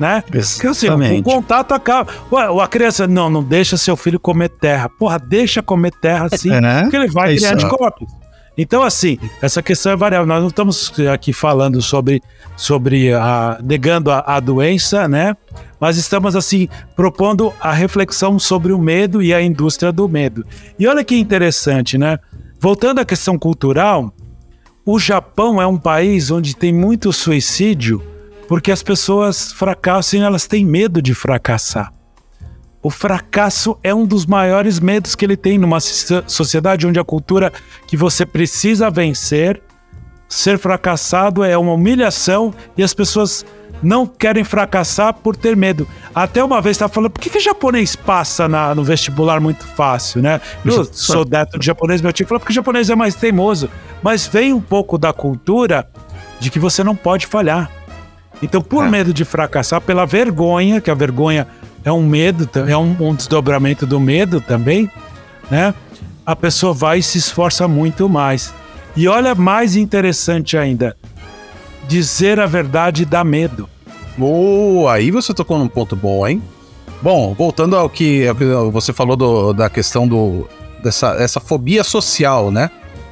[0.00, 0.22] Né?
[0.22, 2.10] Porque assim, o contato acaba.
[2.32, 4.88] Ué, a criança, não, não deixa seu filho comer terra.
[4.88, 6.82] Porra, deixa comer terra sim, é, né?
[6.82, 8.08] porque ele vai é criar anticorpos.
[8.56, 10.26] Então, assim, essa questão é variável.
[10.26, 12.22] Nós não estamos aqui falando sobre,
[12.56, 15.36] sobre a, negando a, a doença, né?
[15.78, 20.46] Mas estamos, assim, propondo a reflexão sobre o medo e a indústria do medo.
[20.78, 22.18] E olha que interessante, né?
[22.58, 24.12] Voltando à questão cultural,
[24.84, 28.02] o Japão é um país onde tem muito suicídio
[28.50, 31.92] porque as pessoas fracassam e elas têm medo de fracassar.
[32.82, 37.52] O fracasso é um dos maiores medos que ele tem numa sociedade onde a cultura
[37.86, 39.62] que você precisa vencer,
[40.28, 43.46] ser fracassado é uma humilhação e as pessoas
[43.80, 45.86] não querem fracassar por ter medo.
[46.12, 50.22] Até uma vez estava falando, por que, que japonês passa na, no vestibular muito fácil,
[50.22, 50.40] né?
[50.64, 53.70] Eu sou dentro de japonês, meu tio falou, porque o japonês é mais teimoso.
[54.02, 55.88] Mas vem um pouco da cultura
[56.40, 57.70] de que você não pode falhar.
[58.42, 58.88] Então, por é.
[58.88, 61.46] medo de fracassar, pela vergonha, que a vergonha
[61.84, 64.90] é um medo, é um, um desdobramento do medo também,
[65.50, 65.74] né?
[66.24, 68.54] A pessoa vai e se esforça muito mais.
[68.96, 70.96] E olha mais interessante ainda,
[71.88, 73.68] dizer a verdade dá medo.
[74.18, 76.42] Oh, aí você tocou num ponto bom, hein?
[77.02, 80.46] Bom, voltando ao que, ao que você falou do, da questão do,
[80.82, 82.70] dessa essa fobia social, né?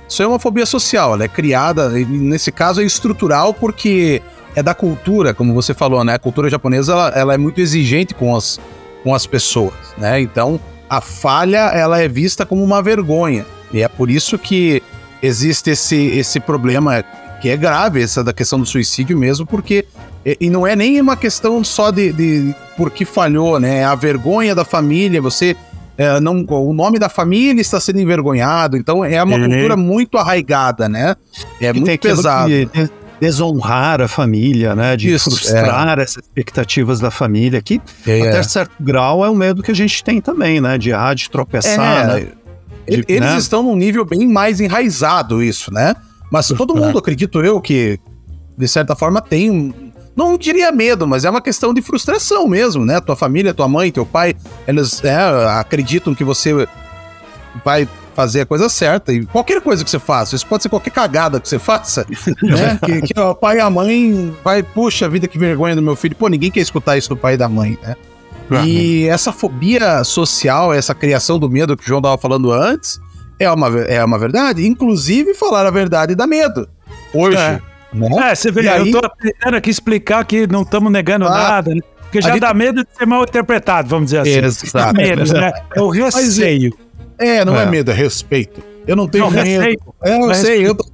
[0.09, 4.23] Isso é uma fobia social, ela é criada, nesse caso é estrutural porque
[4.59, 6.15] é da cultura, como você falou, né?
[6.15, 8.59] A cultura japonesa ela, ela é muito exigente com as,
[9.05, 10.21] com as pessoas, né?
[10.21, 10.59] Então
[10.91, 14.83] a falha ela é vista como uma vergonha e é por isso que
[15.23, 17.05] existe esse, esse problema
[17.41, 19.85] que é grave, essa da questão do suicídio mesmo, porque
[20.27, 23.79] e, e não é nem uma questão só de, de porque falhou, né?
[23.79, 25.57] É a vergonha da família, você
[25.97, 29.49] é, não, o nome da família está sendo envergonhado, então é uma é.
[29.49, 31.15] cultura muito arraigada, né?
[31.61, 32.49] É muito pesado.
[32.49, 34.97] Que, desonrar a família, né?
[34.97, 36.03] De Isso, frustrar é.
[36.03, 38.29] essas expectativas da família, que é.
[38.29, 40.79] até certo grau é um medo que a gente tem também, né?
[40.79, 42.07] De errar, de tropeçar, é.
[42.07, 42.21] né?
[42.89, 43.37] De, Eles né?
[43.39, 45.95] estão num nível bem mais enraizado, isso, né?
[46.31, 47.01] Mas todo mundo, é.
[47.01, 47.99] acredito eu, que
[48.57, 49.73] de certa forma tem
[50.19, 53.01] não diria medo, mas é uma questão de frustração mesmo, né?
[53.01, 54.35] Tua família, tua mãe, teu pai,
[54.67, 55.15] eles é,
[55.61, 56.67] acreditam que você
[57.65, 59.13] vai fazer a coisa certa.
[59.13, 62.05] E qualquer coisa que você faça, isso pode ser qualquer cagada que você faça,
[62.43, 62.77] né?
[62.85, 66.17] que, que o pai e a mãe vai, puxa vida, que vergonha do meu filho.
[66.17, 67.95] Pô, ninguém quer escutar isso do pai e da mãe, né?
[68.65, 72.99] E essa fobia social, essa criação do medo que o João estava falando antes,
[73.39, 74.67] é uma, é uma verdade.
[74.67, 76.69] Inclusive, falar a verdade dá medo.
[77.15, 77.37] Hoje.
[77.37, 77.61] É,
[77.93, 78.31] né?
[78.31, 78.91] é você vê, e eu aí...
[78.91, 81.83] tô tentando aqui explicar que não estamos negando ah, nada, né?
[82.03, 84.67] Porque já dá medo de ser mal interpretado, vamos dizer assim.
[84.67, 84.97] Exato.
[84.97, 85.53] Medo, né?
[85.77, 86.88] É o receio.
[87.19, 87.65] É, não é.
[87.65, 87.67] é.
[87.67, 88.63] medo, é respeito.
[88.87, 89.47] Eu não tenho não, medo.
[89.47, 89.95] Respeito.
[90.03, 90.85] É, eu sei, eu, tô...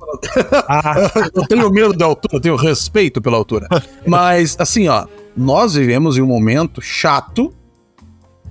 [0.69, 1.11] ah.
[1.35, 3.69] eu tenho medo da altura, eu tenho respeito pela altura.
[4.05, 5.07] Mas, assim, ó,
[5.37, 7.55] nós vivemos em um momento chato.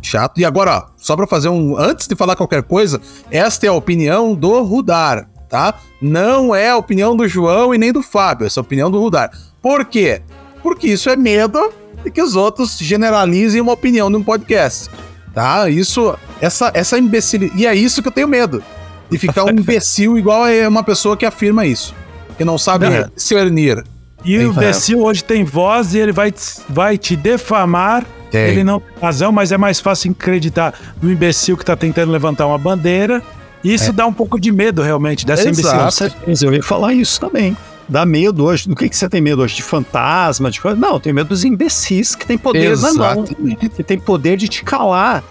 [0.01, 0.39] Chato.
[0.39, 1.77] E agora, ó, só pra fazer um.
[1.77, 5.75] Antes de falar qualquer coisa, esta é a opinião do Rudar, tá?
[6.01, 8.99] Não é a opinião do João e nem do Fábio, essa é a opinião do
[8.99, 9.31] Rudar.
[9.61, 10.21] Por quê?
[10.61, 11.71] Porque isso é medo
[12.03, 14.89] de que os outros generalizem uma opinião num podcast.
[15.33, 15.69] Tá?
[15.69, 17.51] Isso, essa, essa imbecil.
[17.55, 18.63] E é isso que eu tenho medo.
[19.09, 21.95] De ficar um imbecil igual a uma pessoa que afirma isso.
[22.37, 23.83] Que não sabe discernir
[24.23, 26.33] E o imbecil hoje tem voz e ele vai,
[26.69, 28.05] vai te defamar.
[28.31, 28.49] Tem.
[28.49, 32.47] Ele não tem razão, mas é mais fácil acreditar no imbecil que está tentando levantar
[32.47, 33.21] uma bandeira.
[33.63, 33.93] Isso é.
[33.93, 36.05] dá um pouco de medo, realmente, dessa Exato.
[36.25, 36.49] imbecil.
[36.49, 37.55] Eu ia falar isso também.
[37.87, 38.67] Dá medo hoje.
[38.67, 39.55] Do que, que você tem medo hoje?
[39.55, 40.49] De fantasma?
[40.49, 40.59] De...
[40.77, 42.97] Não, eu tenho medo dos imbecis que tem poder Exato.
[42.97, 43.25] na mão.
[43.25, 45.23] Que tem poder de te calar.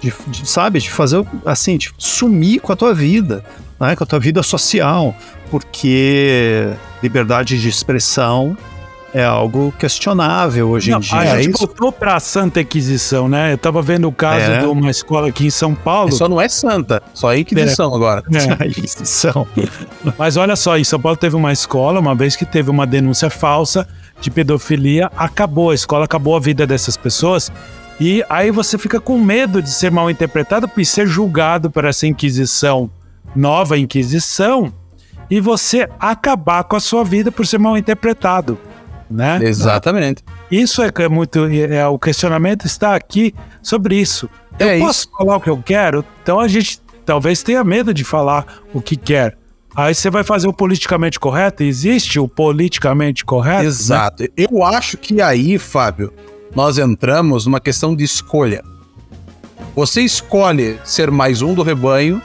[0.00, 0.80] De, de, sabe?
[0.80, 3.44] De fazer, assim, de sumir com a tua vida.
[3.78, 3.94] Né?
[3.94, 5.14] Com a tua vida social.
[5.50, 6.68] Porque
[7.02, 8.56] liberdade de expressão
[9.12, 11.18] é algo questionável hoje Não, em dia.
[11.18, 13.52] A gente é voltou para a Santa Inquisição, né?
[13.52, 14.60] Eu tava vendo o caso é.
[14.60, 16.12] de uma escola aqui em São Paulo.
[16.12, 17.96] Só não é santa, só é Inquisição é.
[17.96, 18.22] agora.
[18.32, 18.66] É.
[18.68, 19.46] Inquisição.
[20.16, 23.30] Mas olha só, em São Paulo teve uma escola, uma vez que teve uma denúncia
[23.30, 23.86] falsa
[24.20, 27.50] de pedofilia, acabou, a escola acabou a vida dessas pessoas.
[27.98, 32.06] E aí você fica com medo de ser mal interpretado e ser julgado por essa
[32.06, 32.90] Inquisição,
[33.34, 34.72] nova Inquisição,
[35.30, 38.58] e você acabar com a sua vida por ser mal interpretado,
[39.10, 39.40] né?
[39.42, 40.22] Exatamente.
[40.50, 44.30] Isso é, é muito é, o questionamento está aqui sobre isso.
[44.58, 45.10] Eu é posso isso.
[45.16, 48.96] falar o que eu quero, então a gente talvez tenha medo de falar o que
[48.96, 49.36] quer.
[49.74, 51.62] Aí você vai fazer o politicamente correto?
[51.62, 53.62] Existe o politicamente correto?
[53.62, 53.68] Né?
[53.68, 54.22] Exato.
[54.22, 54.28] Né?
[54.36, 56.12] Eu acho que aí, Fábio,
[56.54, 58.62] nós entramos numa questão de escolha.
[59.74, 62.20] Você escolhe ser mais um do rebanho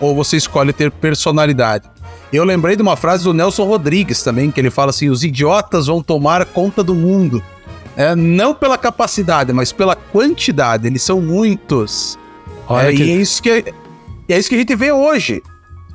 [0.00, 1.91] ou você escolhe ter personalidade?
[2.32, 5.86] Eu lembrei de uma frase do Nelson Rodrigues também, que ele fala assim: os idiotas
[5.86, 7.42] vão tomar conta do mundo.
[7.94, 10.86] É, não pela capacidade, mas pela quantidade.
[10.86, 12.18] Eles são muitos.
[12.66, 13.02] Olha é, que...
[13.02, 13.74] E é isso que,
[14.28, 15.42] é isso que a gente vê hoje.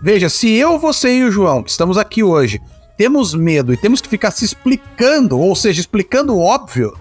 [0.01, 2.61] Veja, se eu, você e o João, que estamos aqui hoje,
[2.97, 6.95] temos medo e temos que ficar se explicando, ou seja, explicando o óbvio,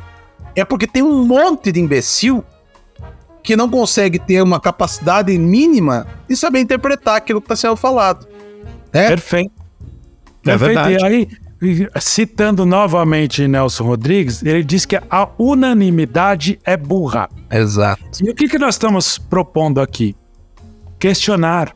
[0.54, 2.42] é porque tem um monte de imbecil
[3.42, 8.26] que não consegue ter uma capacidade mínima de saber interpretar aquilo que está sendo falado.
[8.96, 9.08] É?
[9.08, 9.52] Perfeito.
[10.44, 10.82] É Perfeito.
[10.82, 11.04] verdade.
[11.04, 17.28] E aí, citando novamente Nelson Rodrigues, ele diz que a unanimidade é burra.
[17.50, 18.02] Exato.
[18.24, 20.14] E o que, que nós estamos propondo aqui?
[20.98, 21.74] Questionar,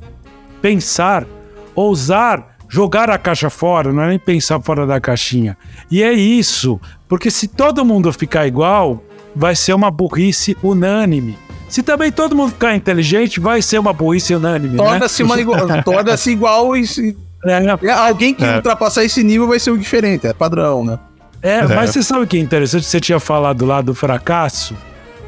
[0.63, 1.27] pensar,
[1.75, 5.57] ousar, jogar a caixa fora, não é nem pensar fora da caixinha.
[5.91, 9.03] E é isso, porque se todo mundo ficar igual,
[9.35, 11.37] vai ser uma burrice unânime.
[11.71, 14.77] Se também todo mundo ficar inteligente, vai ser uma burrice unânime.
[14.77, 14.77] Né?
[14.77, 15.41] Torna-se né?
[15.41, 17.17] igual, torna igual e se...
[17.47, 17.93] é, é.
[17.93, 18.57] Alguém que é.
[18.57, 20.99] ultrapassar esse nível vai ser o diferente, é padrão, né?
[21.41, 22.85] É, é, mas você sabe o que é interessante?
[22.85, 24.77] Você tinha falado lá do fracasso,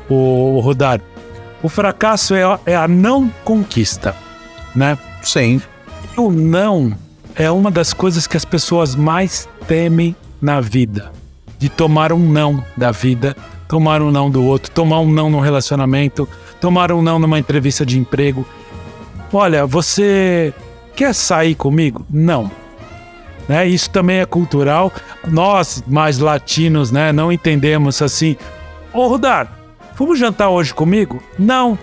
[0.08, 1.00] o, o Rodar.
[1.62, 4.14] O fracasso é a, é a não conquista,
[4.74, 4.98] né?
[5.22, 5.62] Sim.
[6.14, 6.92] E o não
[7.36, 11.12] é uma das coisas que as pessoas mais temem na vida.
[11.56, 13.36] De tomar um não da vida
[13.72, 16.28] tomar um não do outro, tomar um não no relacionamento,
[16.60, 18.46] tomar um não numa entrevista de emprego.
[19.32, 20.52] Olha, você
[20.94, 22.04] quer sair comigo?
[22.10, 22.50] Não.
[23.48, 23.66] Né?
[23.66, 24.92] Isso também é cultural.
[25.26, 28.36] Nós, mais latinos, né, não entendemos assim.
[28.92, 29.50] Ô, Rudar,
[29.96, 31.22] vamos jantar hoje comigo?
[31.38, 31.78] Não.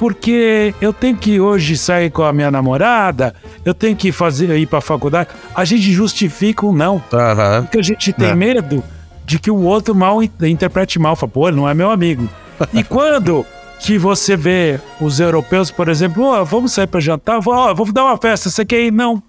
[0.00, 3.32] Porque eu tenho que hoje sair com a minha namorada,
[3.64, 5.28] eu tenho que fazer ir para a faculdade.
[5.54, 6.94] A gente justifica o não.
[6.94, 7.62] Uhum.
[7.62, 8.34] Porque a gente tem é.
[8.34, 8.82] medo
[9.24, 12.28] de que o outro mal interprete mal, fala, pô, ele não é meu amigo.
[12.72, 13.46] E quando
[13.80, 18.04] que você vê os europeus, por exemplo, oh, vamos sair para jantar, oh, vou dar
[18.04, 18.92] uma festa, você quer ir?
[18.92, 19.22] Não.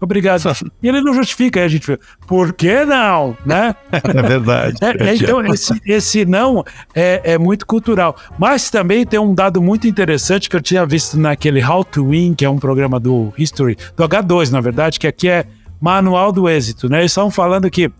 [0.00, 0.42] Obrigado.
[0.80, 3.36] E ele não justifica, aí a gente vê, por que não?
[3.44, 3.74] Né?
[3.90, 4.76] É verdade.
[4.80, 8.16] É, é, então, esse, esse não é, é, muito cultural.
[8.38, 12.34] Mas também tem um dado muito interessante que eu tinha visto naquele How to Win,
[12.34, 15.44] que é um programa do History, do H2, na verdade, que aqui é
[15.80, 17.00] Manual do Êxito, né?
[17.00, 17.90] Eles estavam falando que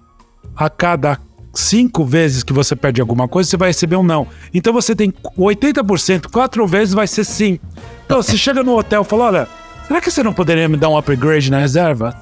[0.56, 1.18] a cada
[1.52, 4.26] cinco vezes que você perde alguma coisa, você vai receber um não.
[4.52, 7.58] Então você tem 80%, quatro vezes vai ser sim.
[8.04, 9.48] Então você chega no hotel e fala: olha,
[9.86, 12.14] será que você não poderia me dar um upgrade na reserva?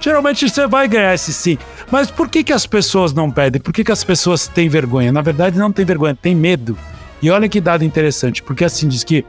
[0.00, 1.58] Geralmente você vai ganhar esse sim.
[1.90, 3.60] Mas por que, que as pessoas não pedem?
[3.60, 5.12] Por que, que as pessoas têm vergonha?
[5.12, 6.76] Na verdade, não tem vergonha, tem medo.
[7.20, 9.26] E olha que dado interessante, porque assim diz que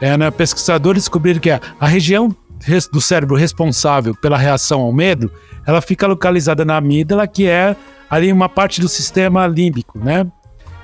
[0.00, 2.34] é, né, pesquisadores descobriram que a, a região
[2.92, 5.30] do cérebro responsável pela reação ao medo,
[5.66, 7.76] ela fica localizada na amígdala, que é
[8.08, 10.26] ali uma parte do sistema límbico, né?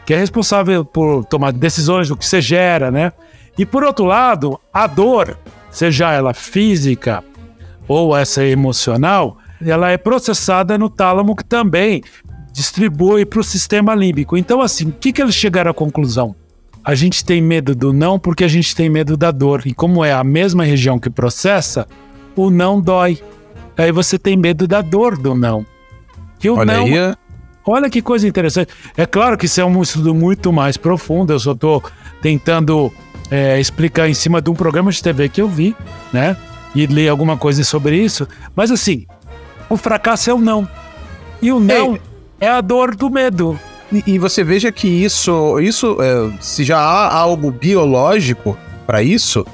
[0.04, 3.12] Que é responsável por tomar decisões do que você gera, né?
[3.56, 5.38] E por outro lado, a dor,
[5.70, 7.22] seja ela física
[7.86, 12.02] ou essa emocional, ela é processada no tálamo que também
[12.52, 14.36] distribui para o sistema límbico.
[14.36, 16.34] Então, assim, o que, que eles chegaram à conclusão?
[16.84, 19.62] A gente tem medo do não porque a gente tem medo da dor.
[19.64, 21.86] E como é a mesma região que processa,
[22.36, 23.18] o não dói.
[23.76, 25.66] Aí você tem medo da dor do não.
[26.44, 26.84] Que o olha não.
[26.84, 27.14] Aí.
[27.66, 28.70] Olha que coisa interessante.
[28.98, 31.32] É claro que isso é um estudo muito mais profundo.
[31.32, 31.82] Eu só estou
[32.20, 32.92] tentando
[33.30, 35.74] é, explicar em cima de um programa de TV que eu vi,
[36.12, 36.36] né?
[36.74, 38.28] E ler alguma coisa sobre isso.
[38.54, 39.06] Mas assim,
[39.70, 40.68] o fracasso é o não.
[41.40, 41.98] E o não
[42.38, 43.58] é, é a dor do medo.
[43.90, 48.54] E, e, você veja que isso, isso é, se já há algo biológico
[48.86, 49.46] para isso,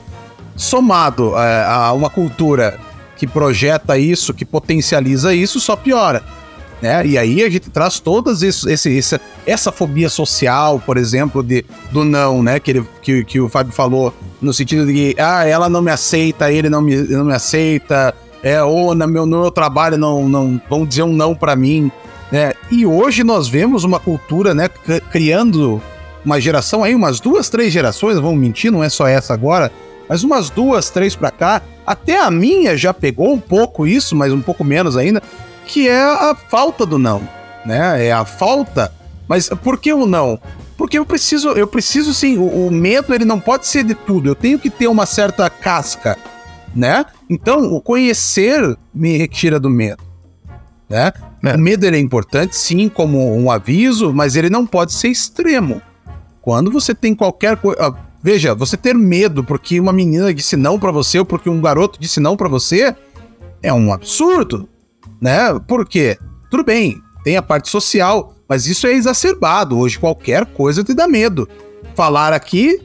[0.56, 2.80] somado é, a uma cultura
[3.16, 6.39] que projeta isso, que potencializa isso, só piora.
[6.80, 7.06] Né?
[7.06, 11.64] E aí a gente traz todas isso, esse, essa, essa fobia social, por exemplo, de,
[11.92, 12.58] do não, né?
[12.58, 15.90] Que, ele, que, que o Fábio falou, no sentido de que ah, ela não me
[15.90, 20.28] aceita, ele não me, não me aceita, é, ou no meu, no meu trabalho não,
[20.28, 21.92] não vão dizer um não para mim.
[22.32, 22.52] Né?
[22.70, 24.68] E hoje nós vemos uma cultura né,
[25.10, 25.82] criando
[26.24, 29.72] uma geração aí, umas duas, três gerações, vamos mentir, não é só essa agora,
[30.08, 34.32] mas umas duas, três para cá, até a minha já pegou um pouco isso, mas
[34.32, 35.22] um pouco menos ainda,
[35.70, 37.22] que é a falta do não,
[37.64, 38.06] né?
[38.06, 38.92] É a falta.
[39.28, 40.38] Mas por que o não?
[40.76, 44.28] Porque eu preciso, eu preciso sim, o, o medo ele não pode ser de tudo.
[44.28, 46.18] Eu tenho que ter uma certa casca,
[46.74, 47.06] né?
[47.28, 50.02] Então, o conhecer me retira do medo,
[50.88, 51.12] né?
[51.42, 51.54] É.
[51.54, 55.80] O medo ele é importante sim como um aviso, mas ele não pode ser extremo.
[56.42, 60.90] Quando você tem qualquer coisa, veja, você ter medo porque uma menina disse não para
[60.90, 62.94] você ou porque um garoto disse não para você
[63.62, 64.68] é um absurdo
[65.20, 65.58] né?
[65.66, 66.18] Por quê?
[66.50, 69.78] Tudo bem, tem a parte social, mas isso é exacerbado.
[69.78, 71.48] Hoje qualquer coisa te dá medo.
[71.94, 72.80] Falar aqui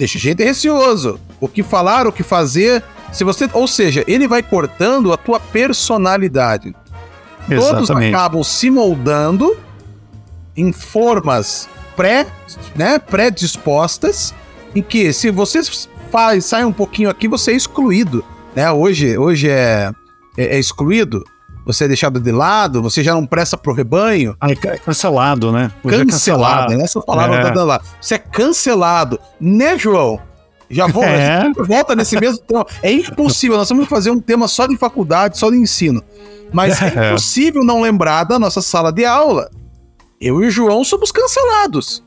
[0.00, 1.20] deixa a gente receoso.
[1.38, 2.82] O que falar, o que fazer,
[3.12, 6.74] se você, ou seja, ele vai cortando a tua personalidade.
[7.48, 7.86] Exatamente.
[7.86, 9.54] Todos acabam se moldando
[10.56, 12.26] em formas pré,
[12.74, 14.34] né, predispostas,
[14.74, 15.60] em que se você
[16.10, 18.24] faz, sai um pouquinho aqui, você é excluído,
[18.54, 18.70] né?
[18.72, 19.90] Hoje, hoje é,
[20.36, 21.22] é, é excluído
[21.72, 24.36] você é deixado de lado, você já não presta pro rebanho.
[24.40, 25.70] Ah, é cancelado, né?
[25.82, 26.82] Hoje cancelado, é cancelado.
[26.82, 27.42] essa palavra é.
[27.42, 27.80] tá dando lá.
[28.00, 30.20] Você é cancelado, né, João?
[30.70, 31.50] Já vou, é.
[31.66, 32.66] volta nesse mesmo tema.
[32.82, 36.02] É impossível, nós vamos fazer um tema só de faculdade, só de ensino.
[36.52, 39.50] Mas é, é impossível não lembrar da nossa sala de aula.
[40.20, 42.02] Eu e o João somos cancelados.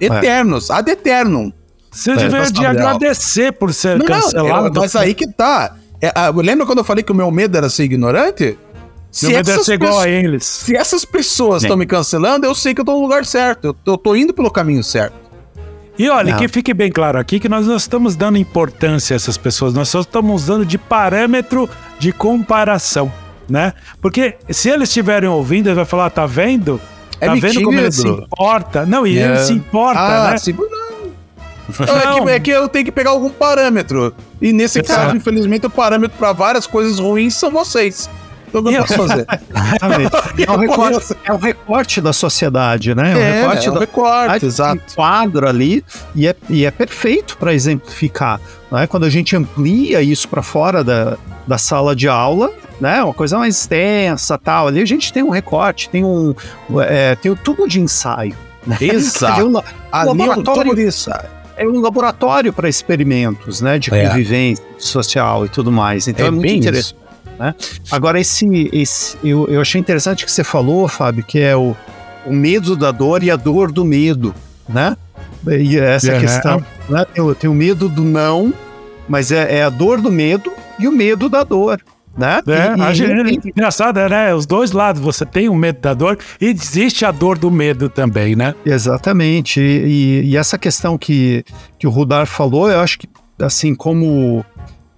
[0.00, 0.06] É.
[0.06, 1.52] Eternos, ad eternum.
[1.90, 4.70] Você é, deveria de agradecer por ser não, cancelado.
[4.70, 5.76] Não, mas aí que tá.
[6.00, 8.58] É, ah, lembra quando eu falei que o meu medo era ser ignorante?
[9.12, 10.42] Se Meu deve ser igual a eles.
[10.42, 13.66] Se essas pessoas estão me cancelando, eu sei que eu tô no lugar certo.
[13.66, 15.14] Eu tô, eu tô indo pelo caminho certo.
[15.98, 16.38] E olha, não.
[16.38, 19.90] que fique bem claro aqui que nós não estamos dando importância a essas pessoas, nós
[19.90, 23.12] só estamos usando de parâmetro de comparação,
[23.46, 23.74] né?
[24.00, 26.80] Porque se eles estiverem ouvindo, ele vai falar, tá vendo?
[27.20, 28.86] É tá vendo como ele se importa?
[28.86, 30.38] Não, e ele se importa, ah, né?
[30.38, 30.54] Se...
[30.54, 30.92] Não.
[31.86, 32.18] Não.
[32.18, 34.14] É, que, é que eu tenho que pegar algum parâmetro.
[34.40, 35.00] E nesse Exato.
[35.00, 38.08] caso, infelizmente, o parâmetro para várias coisas ruins são vocês.
[38.62, 39.26] O que eu posso fazer?
[40.46, 43.12] é, um recorte, é um recorte da sociedade, né?
[43.12, 44.82] É um é, recorte, é um recorte exato.
[44.90, 45.84] Um quadro ali
[46.14, 48.40] e é, e é perfeito para exemplificar.
[48.70, 48.86] Né?
[48.86, 52.50] Quando a gente amplia isso para fora da, da sala de aula,
[52.80, 53.02] né?
[53.02, 54.68] Uma coisa mais extensa tal.
[54.68, 56.34] Ali a gente tem um recorte, tem um,
[56.80, 58.36] é, tem um tubo de ensaio.
[58.66, 58.76] Né?
[58.80, 59.44] Exato.
[59.48, 59.58] um,
[59.90, 64.08] ali laboratório, um tubo de ensaio é um laboratório para experimentos, né, de é.
[64.08, 66.08] convivência social e tudo mais.
[66.08, 67.01] Então é, é muito interessante.
[67.42, 67.56] Né?
[67.90, 71.74] Agora, esse, esse eu, eu achei interessante que você falou, Fábio, que é o,
[72.24, 74.32] o medo da dor e a dor do medo,
[74.68, 74.96] né?
[75.44, 77.04] E essa é, questão, né?
[77.16, 78.54] Eu tenho medo do não,
[79.08, 81.82] mas é, é, a dor do medo e o medo da dor.
[82.16, 82.40] Né?
[82.46, 84.32] É, e, a gente, é engraçado, né?
[84.32, 87.88] Os dois lados, você tem o medo da dor e existe a dor do medo
[87.88, 88.54] também, né?
[88.64, 89.60] Exatamente.
[89.60, 91.44] E, e, e essa questão que,
[91.76, 93.08] que o Rudar falou, eu acho que,
[93.40, 94.44] assim, como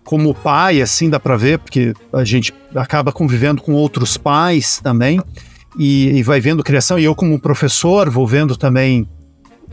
[0.05, 5.20] como pai, assim dá para ver, porque a gente acaba convivendo com outros pais também
[5.78, 6.98] e, e, vai vendo criação.
[6.98, 9.09] E eu, como professor, vou vendo também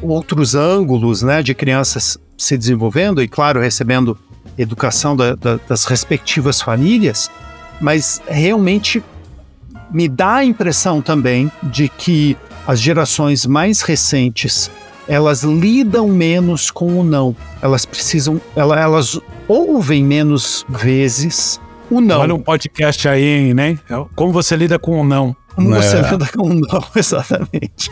[0.02, 4.18] outros ângulos né, de crianças se desenvolvendo e, claro, recebendo
[4.58, 7.30] educação da, da, das respectivas famílias,
[7.80, 9.04] mas realmente
[9.92, 14.72] me dá a impressão também de que as gerações mais recentes
[15.08, 17.36] elas lidam menos com o não.
[17.62, 19.20] Elas precisam, elas
[19.52, 22.22] ouvem menos vezes o não.
[22.22, 23.78] Olha um podcast aí, né?
[24.16, 25.36] Como você lida com o não.
[25.54, 25.82] Como é.
[25.82, 27.92] você lida com o não, exatamente.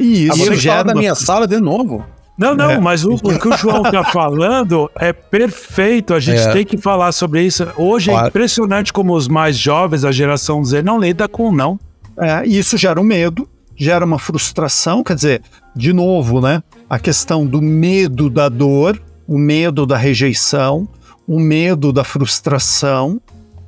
[0.00, 2.04] E isso ah, gera da minha sala de novo.
[2.38, 2.80] Não, não, é.
[2.80, 6.14] mas o, o, que o João está falando é perfeito.
[6.14, 6.52] A gente é.
[6.52, 7.66] tem que falar sobre isso.
[7.76, 8.26] Hoje é claro.
[8.26, 11.78] é impressionante como os mais jovens, a geração Z, não lida com o não.
[12.18, 13.46] É, e isso gera um medo,
[13.76, 15.42] gera uma frustração, quer dizer,
[15.76, 16.62] de novo, né?
[16.88, 20.88] A questão do medo da dor, o medo da rejeição,
[21.26, 23.20] o medo da frustração,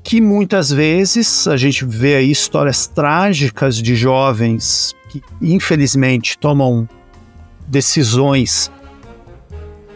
[0.03, 6.89] que muitas vezes a gente vê aí histórias trágicas de jovens que infelizmente tomam
[7.67, 8.71] decisões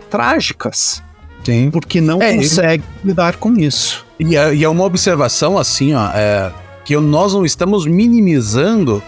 [0.09, 1.03] trágicas,
[1.45, 1.71] Sim.
[1.71, 4.05] porque não é, conseguem lidar com isso.
[4.19, 6.53] E é, e é, uma observação assim, ó, é,
[6.85, 9.01] que nós não estamos minimizando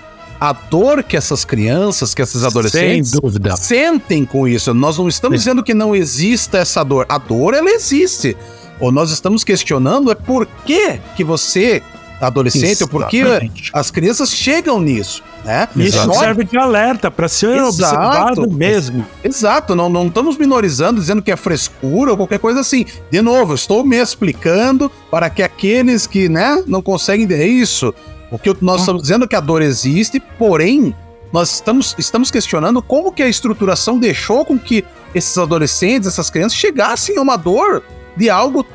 [0.42, 3.56] a dor que essas crianças, que esses adolescentes Sem dúvida.
[3.56, 4.74] sentem com isso.
[4.74, 5.44] Nós não estamos Sim.
[5.44, 7.06] dizendo que não exista essa dor.
[7.08, 8.36] A dor, ela existe.
[8.80, 11.80] Ou nós estamos questionando é por que que você,
[12.20, 13.70] adolescente, ou por que Exatamente.
[13.72, 15.68] as crianças chegam nisso, né?
[15.76, 16.18] Isso Exato.
[16.18, 17.68] serve de alerta para ser Exato.
[17.68, 19.06] observado mesmo.
[19.22, 22.84] Exato, não, não estamos minorizando, dizendo que é frescura ou qualquer coisa assim.
[23.12, 27.94] De novo, eu estou me explicando para que aqueles que, né, não conseguem entender isso.
[28.32, 30.94] O que nós estamos dizendo é que a dor existe, porém,
[31.32, 36.56] nós estamos, estamos questionando como que a estruturação deixou com que esses adolescentes, essas crianças,
[36.58, 37.82] chegassem a uma dor
[38.16, 38.66] de algo,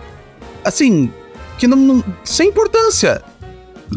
[0.63, 1.11] assim,
[1.57, 3.21] que não, não- sem importância.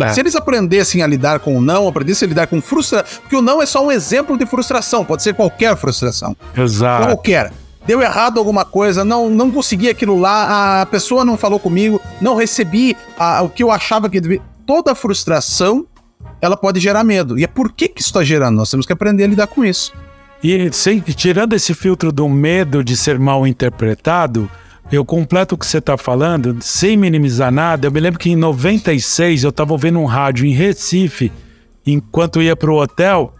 [0.01, 0.09] É.
[0.13, 3.43] Se eles aprendessem a lidar com o não, aprendessem a lidar com frustração, porque o
[3.43, 6.37] não é só um exemplo de frustração, pode ser qualquer frustração.
[6.57, 7.07] Exato.
[7.07, 7.53] Qualquer.
[7.87, 12.37] Deu errado alguma coisa, não, não consegui aquilo lá, a pessoa não falou comigo, não
[12.37, 14.41] recebi a- o que eu achava que devia.
[14.71, 15.85] Toda frustração,
[16.41, 17.37] ela pode gerar medo.
[17.37, 18.55] E é por que que isso está gerando?
[18.55, 19.93] Nós temos que aprender a lidar com isso.
[20.45, 24.49] E sem- tirando esse filtro do medo de ser mal interpretado,
[24.93, 27.89] eu completo o que você está falando, sem minimizar nada.
[27.89, 31.33] Eu me lembro que em 96 eu estava ouvindo um rádio em Recife,
[31.85, 33.35] enquanto ia para o hotel,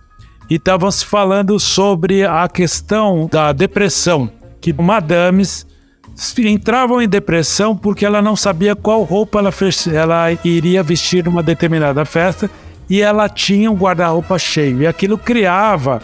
[0.51, 4.29] e estavam se falando sobre a questão da depressão,
[4.61, 5.65] que madames
[6.39, 9.53] entravam em depressão porque ela não sabia qual roupa ela,
[9.93, 12.51] ela iria vestir numa determinada festa
[12.89, 14.83] e ela tinha um guarda-roupa cheio.
[14.83, 16.03] E aquilo criava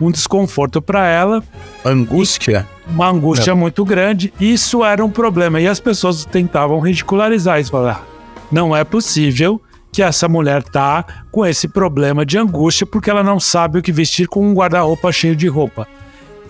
[0.00, 1.42] um desconforto para ela,
[1.84, 2.66] Angústia.
[2.86, 4.32] uma angústia muito grande.
[4.40, 5.60] Isso era um problema.
[5.60, 7.72] E as pessoas tentavam ridicularizar isso.
[7.72, 9.60] Falar, "Ah, não é possível
[9.92, 13.90] que essa mulher tá com esse problema de angústia porque ela não sabe o que
[13.90, 15.86] vestir com um guarda-roupa cheio de roupa.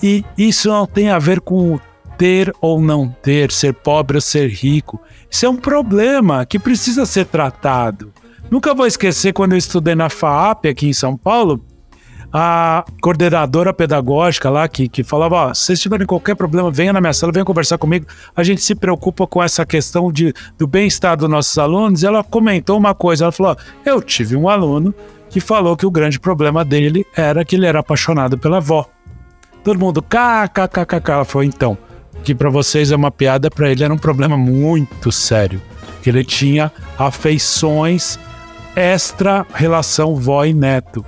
[0.03, 1.81] E isso não tem a ver com
[2.19, 5.01] ter ou não ter, ser pobre ou ser rico.
[5.31, 8.13] Isso é um problema que precisa ser tratado.
[8.51, 11.65] Nunca vou esquecer quando eu estudei na FAAP aqui em São Paulo,
[12.33, 17.01] a coordenadora pedagógica lá que, que falava: ó, se vocês tiverem qualquer problema, venha na
[17.01, 18.07] minha sala, venha conversar comigo.
[18.37, 22.03] A gente se preocupa com essa questão de, do bem-estar dos nossos alunos.
[22.03, 24.95] E ela comentou uma coisa: ela falou, eu tive um aluno
[25.31, 28.87] que falou que o grande problema dele era que ele era apaixonado pela avó.
[29.65, 31.11] Todo mundo, kkkk.
[31.11, 31.77] Ela falou, então,
[32.25, 35.61] que pra vocês é uma piada, pra ele era um problema muito sério.
[36.03, 38.19] Que ele tinha afeições
[38.77, 41.05] extra relação vó e neto.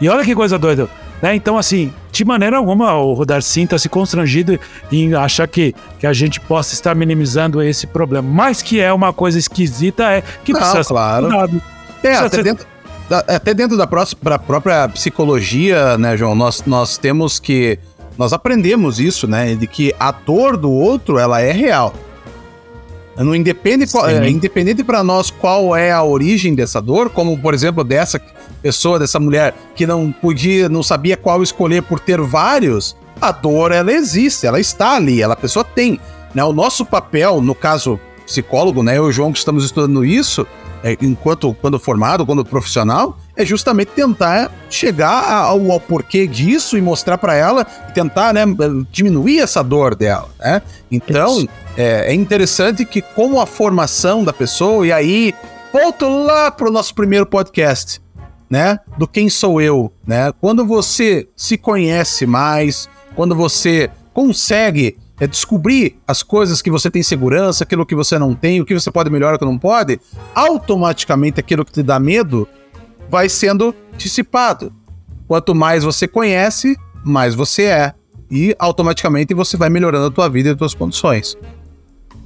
[0.00, 0.88] E olha que coisa doida.
[1.22, 1.34] Né?
[1.34, 4.58] Então, assim, de maneira alguma, o Darcy sinta-se constrangido
[4.92, 8.28] em achar que, que a gente possa estar minimizando esse problema.
[8.30, 11.28] Mas que é uma coisa esquisita, é que Não, precisa ser claro.
[11.28, 11.56] cuidado.
[11.56, 12.66] É, Precisa até ser- dentro,
[13.08, 17.78] da, até dentro da próxima, própria psicologia, né, João, nós, nós temos que.
[18.18, 19.54] Nós aprendemos isso, né?
[19.54, 21.94] De que a dor do outro, ela é real.
[23.16, 27.54] Não independe, qual- é, independente para nós qual é a origem dessa dor, como por
[27.54, 28.20] exemplo dessa
[28.60, 33.72] pessoa, dessa mulher que não podia, não sabia qual escolher por ter vários, a dor
[33.72, 35.98] ela existe, ela está ali, ela a pessoa tem.
[36.34, 36.44] Né?
[36.44, 40.46] O nosso papel, no caso psicólogo, né, eu e o João que estamos estudando isso,
[40.84, 46.80] é, enquanto quando formado, quando profissional, é justamente tentar chegar ao, ao porquê disso e
[46.80, 48.42] mostrar para ela e tentar né,
[48.90, 50.28] diminuir essa dor dela.
[50.40, 50.62] Né?
[50.90, 55.34] Então, é, é interessante que com a formação da pessoa, e aí
[55.72, 58.00] volto lá pro nosso primeiro podcast,
[58.48, 58.78] né?
[58.96, 60.32] Do quem sou eu, né?
[60.40, 67.02] Quando você se conhece mais, quando você consegue é, descobrir as coisas que você tem
[67.02, 70.00] segurança, aquilo que você não tem, o que você pode melhorar, o que não pode,
[70.34, 72.48] automaticamente aquilo que te dá medo
[73.08, 74.72] vai sendo dissipado.
[75.26, 77.94] Quanto mais você conhece, mais você é.
[78.30, 81.36] E automaticamente você vai melhorando a tua vida e as tuas condições.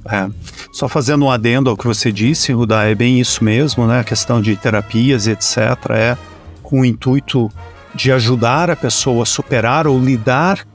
[0.05, 0.27] É.
[0.71, 3.99] Só fazendo um adendo ao que você disse, Rudá, é bem isso mesmo, né?
[3.99, 5.57] A questão de terapias, etc.,
[5.91, 6.17] é
[6.63, 7.51] com o intuito
[7.93, 10.65] de ajudar a pessoa a superar ou lidar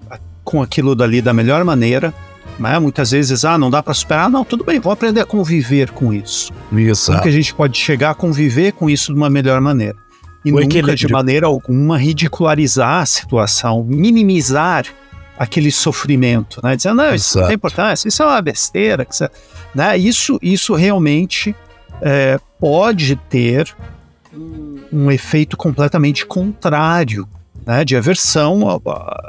[0.45, 2.15] com aquilo dali da melhor maneira.
[2.59, 2.79] Né?
[2.79, 4.31] Muitas vezes, ah, não dá para superar.
[4.31, 6.53] Não, tudo bem, vou aprender a conviver com isso.
[6.73, 7.11] Isso.
[7.11, 9.97] Como que a gente pode chegar a conviver com isso de uma melhor maneira?
[10.45, 14.87] E O nunca, de maneira alguma, ridicularizar a situação, minimizar
[15.39, 16.77] aquele sofrimento, né?
[16.77, 17.47] Dizendo, não, isso não Exato.
[17.49, 19.05] tem importância, isso é uma besteira.
[19.05, 19.29] que isso,
[19.75, 19.99] né?
[19.99, 21.55] isso, isso realmente
[22.01, 23.75] é, pode ter
[24.93, 27.29] um efeito completamente contrário,
[27.67, 27.85] né?
[27.85, 28.81] De aversão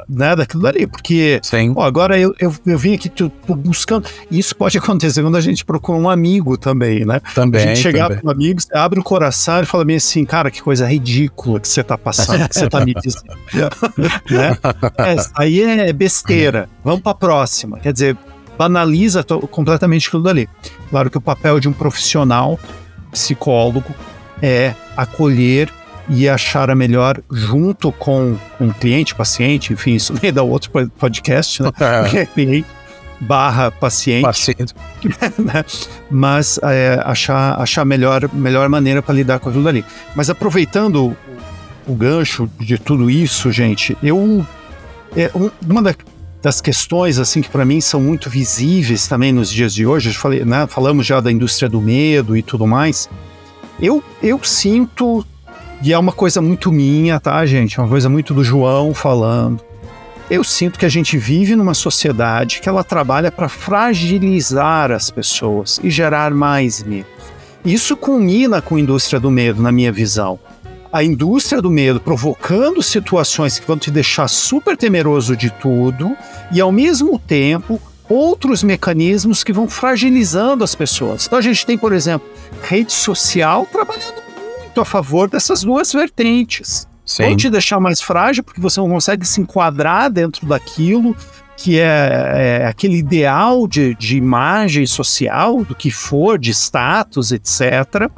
[0.08, 0.36] né?
[0.36, 1.40] daquilo ali, porque.
[1.74, 4.08] Pô, agora eu, eu, eu vim aqui tô, tô buscando.
[4.30, 7.20] Isso pode acontecer quando a gente procura um amigo também, né?
[7.34, 7.62] Também.
[7.62, 10.50] a gente chegar para um amigo, você abre o coração e fala bem assim, cara,
[10.50, 13.36] que coisa ridícula que você tá passando, que você tá me dizendo.
[14.30, 14.56] né?
[14.98, 16.68] É, aí é besteira.
[16.84, 17.80] Vamos para a próxima.
[17.80, 18.16] Quer dizer,
[18.56, 20.48] banaliza completamente aquilo dali.
[20.90, 22.58] Claro que o papel de um profissional,
[23.10, 23.92] psicólogo,
[24.40, 25.70] é acolher
[26.08, 31.62] e achar a melhor junto com, o cliente, paciente, enfim, isso vem da outro podcast,
[31.62, 31.70] né?
[31.80, 32.26] É.
[32.34, 32.66] cliente
[33.20, 34.74] barra paciente, Paciente.
[35.38, 35.64] né?
[36.08, 39.84] mas é, achar, achar a melhor, melhor maneira para lidar com aquilo ali.
[40.14, 41.16] Mas aproveitando
[41.86, 44.46] o, gancho de tudo isso, gente, eu
[45.16, 45.94] é, um- uma da-
[46.40, 50.44] das questões assim que para mim são muito visíveis também nos dias de hoje, falei,
[50.44, 53.10] né, falamos já da indústria do medo e tudo mais.
[53.80, 55.26] Eu, eu sinto
[55.80, 57.78] e é uma coisa muito minha, tá, gente?
[57.78, 59.60] É uma coisa muito do João falando.
[60.28, 65.80] Eu sinto que a gente vive numa sociedade que ela trabalha para fragilizar as pessoas
[65.82, 67.06] e gerar mais medo.
[67.64, 70.38] Isso culmina com a indústria do medo, na minha visão.
[70.92, 76.16] A indústria do medo provocando situações que vão te deixar super temeroso de tudo
[76.50, 81.26] e, ao mesmo tempo, outros mecanismos que vão fragilizando as pessoas.
[81.26, 82.28] Então, a gente tem, por exemplo,
[82.62, 84.27] rede social trabalhando
[84.78, 86.86] muito a favor dessas duas vertentes
[87.18, 91.16] vão te deixar mais frágil porque você não consegue se enquadrar dentro daquilo
[91.56, 98.08] que é, é aquele ideal de, de imagem social, do que for, de status, etc.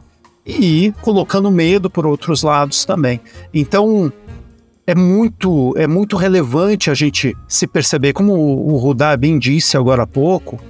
[0.45, 3.19] E colocando medo por outros lados também.
[3.55, 4.13] Então
[4.87, 9.77] é muito, é muito relevante a gente se perceber, como o, o Rudá bem disse
[9.77, 10.61] agora há pouco,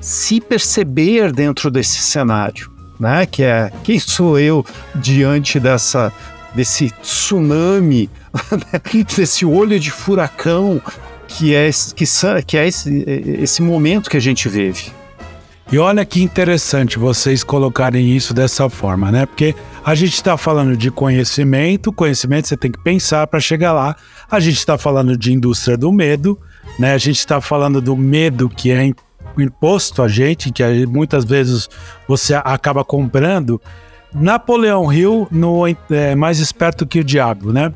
[0.00, 3.26] se perceber dentro desse cenário, né?
[3.26, 6.12] Que é quem sou eu diante dessa
[6.54, 8.10] desse tsunami,
[9.16, 10.80] desse olho de furacão
[11.28, 12.04] que é, que,
[12.46, 14.90] que é esse, esse momento que a gente vive.
[15.70, 19.26] E olha que interessante vocês colocarem isso dessa forma, né?
[19.26, 23.94] Porque a gente está falando de conhecimento, conhecimento você tem que pensar para chegar lá.
[24.30, 26.38] A gente está falando de indústria do medo,
[26.78, 26.94] né?
[26.94, 28.90] A gente está falando do medo que é
[29.42, 31.68] imposto a gente, que muitas vezes
[32.06, 33.60] você acaba comprando.
[34.14, 37.72] Napoleão Hill, no é, Mais Esperto que o Diabo, né?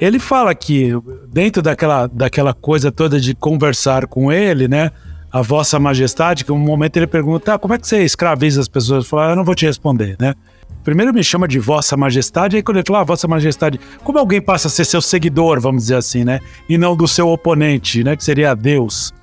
[0.00, 0.90] Ele fala que
[1.28, 4.90] dentro daquela, daquela coisa toda de conversar com ele, né?
[5.30, 8.68] A Vossa Majestade, que um momento ele pergunta, ah, como é que você escraviza as
[8.68, 9.06] pessoas?
[9.06, 10.34] Fala, "Ah, eu não vou te responder, né?
[10.82, 14.40] Primeiro me chama de Vossa Majestade, aí quando ele fala, ah, Vossa Majestade, como alguém
[14.40, 16.40] passa a ser seu seguidor, vamos dizer assim, né?
[16.68, 18.16] E não do seu oponente, né?
[18.16, 19.14] Que seria Deus.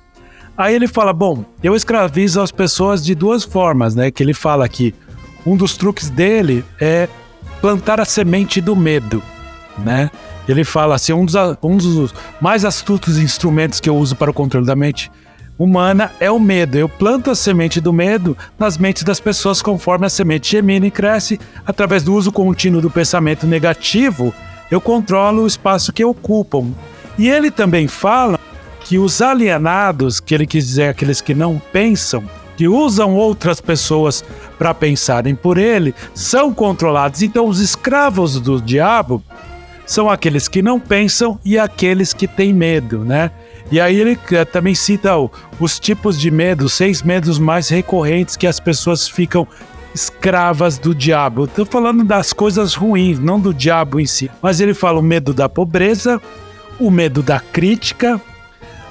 [0.60, 4.10] Aí ele fala, bom, eu escravizo as pessoas de duas formas, né?
[4.10, 4.94] Que ele fala que
[5.46, 7.08] um dos truques dele é
[7.62, 9.22] plantar a semente do medo,
[9.78, 10.10] né?
[10.46, 14.34] Ele fala assim, um dos, um dos mais astutos instrumentos que eu uso para o
[14.34, 15.10] controle da mente
[15.58, 16.76] humana é o medo.
[16.76, 20.90] Eu planto a semente do medo nas mentes das pessoas conforme a semente gemina e
[20.90, 21.40] cresce.
[21.66, 24.34] Através do uso contínuo do pensamento negativo,
[24.70, 26.66] eu controlo o espaço que ocupam.
[27.18, 28.39] E ele também fala
[28.90, 32.24] que os alienados, que ele quis dizer aqueles que não pensam,
[32.56, 34.24] que usam outras pessoas
[34.58, 37.22] para pensarem por ele, são controlados.
[37.22, 39.22] Então, os escravos do diabo
[39.86, 43.30] são aqueles que não pensam e aqueles que têm medo, né?
[43.70, 45.12] E aí ele eh, também cita
[45.60, 49.46] os tipos de medo, seis medos mais recorrentes que as pessoas ficam
[49.94, 51.44] escravas do diabo.
[51.44, 54.28] Estou falando das coisas ruins, não do diabo em si.
[54.42, 56.20] Mas ele fala o medo da pobreza,
[56.80, 58.20] o medo da crítica,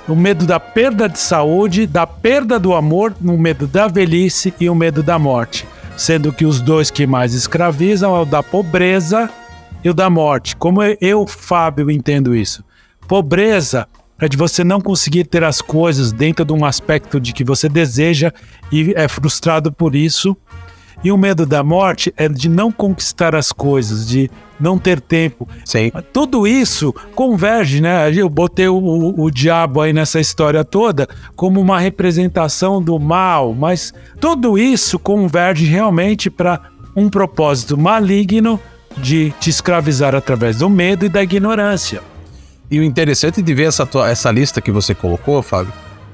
[0.10, 4.70] o medo da perda de saúde, da perda do amor, o medo da velhice e
[4.70, 5.68] o medo da morte.
[5.95, 9.30] Sendo que os dois que mais escravizam é o da pobreza
[9.84, 10.55] e o da morte.
[10.55, 12.64] Como eu, Fábio, entendo isso?
[13.07, 13.88] Pobreza
[14.20, 17.70] é de você não conseguir ter as coisas dentro de um aspecto de que você
[17.70, 18.34] deseja
[18.72, 20.36] e é frustrado por isso.
[21.04, 24.30] E o medo da morte é de não conquistar as coisas, de
[24.60, 25.47] não ter tempo.
[25.64, 25.91] Sim.
[26.12, 28.12] Tudo isso converge, né?
[28.14, 33.54] Eu botei o, o- o diabo aí nessa história toda como uma representação do mal,
[33.54, 36.60] mas tudo isso converge realmente para
[36.93, 38.60] um propósito maligno
[38.97, 42.02] de te escravizar através do medo e da ignorância.
[42.70, 45.72] E o interessante de ver essa, tua- essa lista que você colocou, Fábio,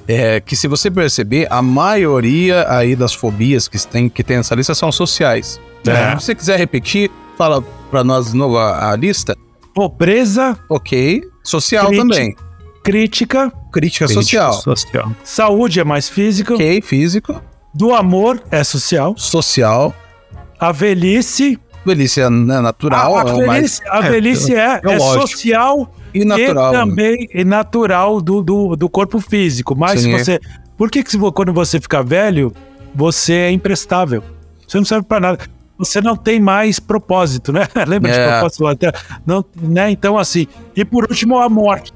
[0.08, 4.56] é que se você perceber, a maioria aí das fobias que tem, que tem nessa
[4.56, 5.60] lista são sociais.
[5.86, 6.10] É.
[6.18, 9.36] Se você quiser repetir, fala pra nós de novo a, a lista.
[9.74, 11.22] Pobreza, Ok.
[11.44, 12.08] Social Crítica.
[12.08, 12.36] também.
[12.84, 14.54] crítica, Crítica, social.
[14.54, 15.12] social.
[15.24, 17.40] saúde é mais físico, Ok, físico.
[17.74, 19.94] do amor é social, Social.
[20.60, 24.82] a velhice, Velhice é né, natural, a, a é o mais velhice, a velhice é,
[24.84, 26.74] é é social e natural.
[26.74, 29.76] E também é natural do, do, do corpo físico.
[29.76, 30.12] Mas Sim.
[30.12, 30.40] você.
[30.78, 32.52] Por que, que quando você fica velho,
[32.94, 34.24] você é imprestável?
[34.68, 35.40] Você não serve para nada.
[35.78, 37.68] Você não tem mais propósito, né?
[37.88, 38.32] Lembra de É.
[38.32, 38.92] propósito até?
[39.26, 39.92] Não, né?
[39.92, 40.48] Então, assim.
[40.76, 41.92] E por último, a morte.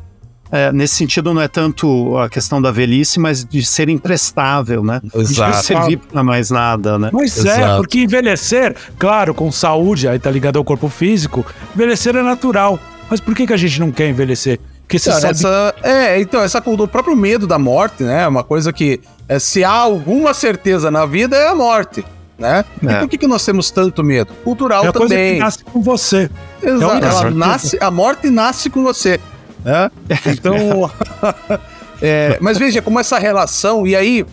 [0.52, 5.00] é, nesse sentido não é tanto a questão da velhice, mas de ser imprestável, né?
[5.14, 5.52] Exato.
[5.60, 7.10] De servir para mais nada, né?
[7.14, 7.62] Mas Exato.
[7.62, 11.46] é, porque envelhecer, claro, com saúde, aí tá ligado ao corpo físico,
[11.76, 12.80] envelhecer é natural.
[13.10, 14.60] Mas por que, que a gente não quer envelhecer?
[14.82, 18.24] Porque você Cara, sabe essa, é, então, essa cultura, o próprio medo da morte, né?
[18.24, 22.04] É uma coisa que, é, se há alguma certeza na vida, é a morte,
[22.38, 22.66] né?
[22.86, 22.92] É.
[22.92, 24.34] E por que, que nós temos tanto medo?
[24.44, 25.34] Cultural é a coisa também.
[25.34, 26.30] que nasce com você.
[26.62, 27.06] Exato.
[27.06, 29.20] É Ela nasce, a morte nasce com você.
[29.64, 29.92] Né?
[30.26, 30.90] Então.
[32.02, 34.26] é, mas veja como essa relação, e aí,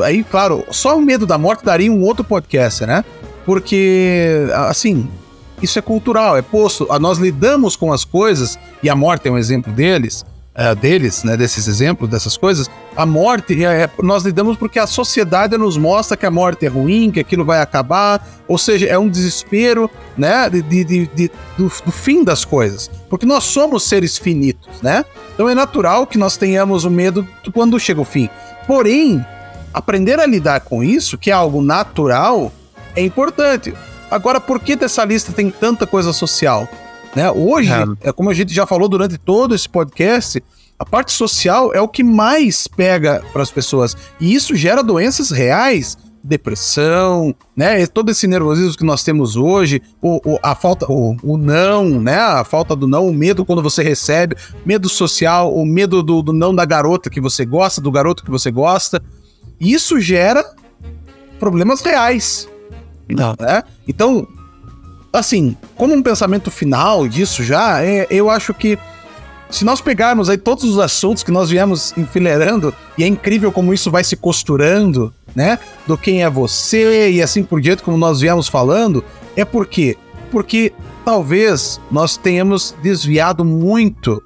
[0.00, 3.04] aí, claro, só o medo da morte daria um outro podcast, né?
[3.44, 5.08] Porque, assim,
[5.62, 6.86] isso é cultural, é posto.
[6.90, 11.24] Ah, Nós lidamos com as coisas, e a morte é um exemplo deles, é, deles,
[11.24, 11.34] né?
[11.36, 12.68] Desses exemplos, dessas coisas.
[12.94, 16.68] A morte, é, é- nós lidamos porque a sociedade nos mostra que a morte é
[16.68, 20.50] ruim, que aquilo vai acabar, ou seja, é um desespero, né?
[20.50, 22.90] De, de- de- de- do, do fim das coisas.
[23.08, 25.06] Porque nós somos seres finitos, né?
[25.34, 28.28] Então é natural que nós tenhamos o medo quando chega o fim.
[28.66, 29.24] Porém,
[29.72, 32.52] aprender a lidar com isso, que é algo natural,
[32.94, 33.72] é importante.
[34.12, 36.68] Agora, por que dessa lista tem tanta coisa social?
[37.16, 37.30] Né?
[37.30, 37.70] Hoje,
[38.02, 38.12] é.
[38.12, 40.42] como a gente já falou durante todo esse podcast,
[40.78, 43.96] a parte social é o que mais pega para as pessoas.
[44.20, 47.86] E isso gera doenças reais, depressão, né?
[47.86, 52.18] Todo esse nervosismo que nós temos hoje, o, o- a falta, o, o não, né?
[52.18, 56.32] A falta do não, o medo quando você recebe, medo social, o medo do, do
[56.32, 59.02] não da garota que você gosta, do garoto que você gosta.
[59.58, 60.44] Isso gera
[61.38, 62.48] problemas reais
[63.14, 63.34] Não.
[63.38, 63.62] né?
[63.86, 64.26] Então,
[65.12, 68.78] assim, como um pensamento final disso já, é, eu acho que
[69.50, 73.74] se nós pegarmos aí todos os assuntos que nós viemos enfileirando, e é incrível como
[73.74, 75.58] isso vai se costurando, né?
[75.86, 79.04] Do quem é você e assim por diante, como nós viemos falando,
[79.36, 79.96] é por quê?
[80.30, 80.72] Porque
[81.04, 84.22] talvez nós tenhamos desviado muito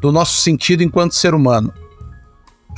[0.00, 1.72] do nosso sentido enquanto ser humano.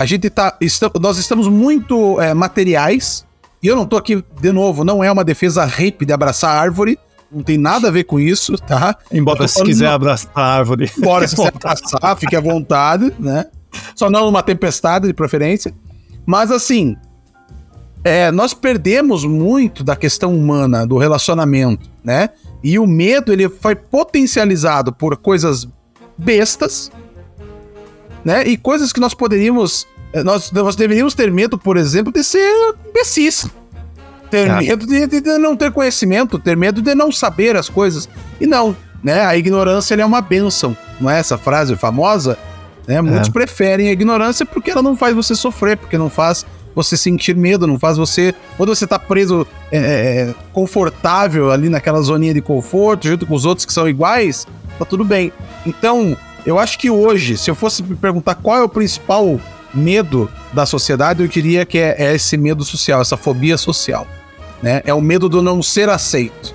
[0.00, 0.56] A gente tá.
[0.60, 3.26] esta- nós estamos muito é, materiais,
[3.62, 6.98] e eu não tô aqui, de novo, não é uma defesa hippie de abraçar árvore,
[7.30, 8.96] não tem nada a ver com isso, tá?
[9.10, 10.90] Embora se quiser abraçar a árvore.
[10.98, 13.46] Embora se você abraçar, fique à vontade, né?
[13.94, 15.72] Só não numa tempestade, de preferência.
[16.26, 16.96] Mas assim,
[18.04, 22.30] é, nós perdemos muito da questão humana, do relacionamento, né?
[22.62, 25.66] E o medo, ele foi potencializado por coisas
[26.18, 26.90] bestas,
[28.24, 28.46] né?
[28.46, 29.86] E coisas que nós poderíamos...
[30.12, 32.50] eh, Nós, nós deveríamos ter medo, por exemplo, de ser
[32.88, 33.46] imbecis.
[34.30, 34.56] Ter Ah.
[34.58, 38.08] medo de, de- de não ter conhecimento, ter medo de não saber as coisas.
[38.40, 39.24] E não, né?
[39.26, 42.38] A ignorância é uma bênção, não é essa frase famosa?
[42.86, 43.00] Né?
[43.00, 46.44] Muitos preferem a ignorância porque ela não faz você sofrer, porque não faz
[46.74, 48.34] você sentir medo, não faz você.
[48.56, 53.44] Quando você tá preso é, é, confortável ali naquela zoninha de conforto, junto com os
[53.44, 54.46] outros que são iguais,
[54.78, 55.30] tá tudo bem.
[55.66, 59.38] Então, eu acho que hoje, se eu fosse me perguntar qual é o principal
[59.74, 64.06] medo da sociedade, eu diria que é, é esse medo social, essa fobia social.
[64.62, 64.82] Né?
[64.84, 66.54] É o medo do não ser aceito.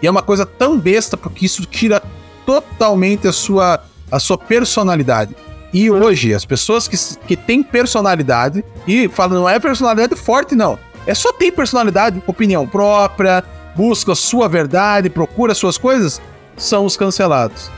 [0.00, 2.02] E é uma coisa tão besta porque isso tira
[2.46, 5.34] totalmente a sua, a sua personalidade.
[5.72, 6.96] E hoje, as pessoas que,
[7.26, 10.78] que têm personalidade, e falam, não é personalidade forte, não.
[11.06, 13.44] É só ter personalidade, opinião própria,
[13.76, 16.22] busca a sua verdade, procura suas coisas,
[16.56, 17.70] são os cancelados.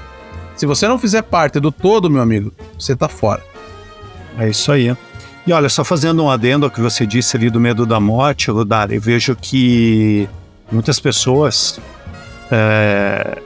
[0.55, 3.50] Se você não fizer parte do todo, meu amigo, você tá fora.
[4.39, 4.95] É isso aí.
[5.47, 8.51] E olha, só fazendo um adendo ao que você disse ali do medo da morte,
[8.51, 10.28] Ludar, eu vejo que
[10.70, 11.81] muitas pessoas
[12.51, 13.41] é,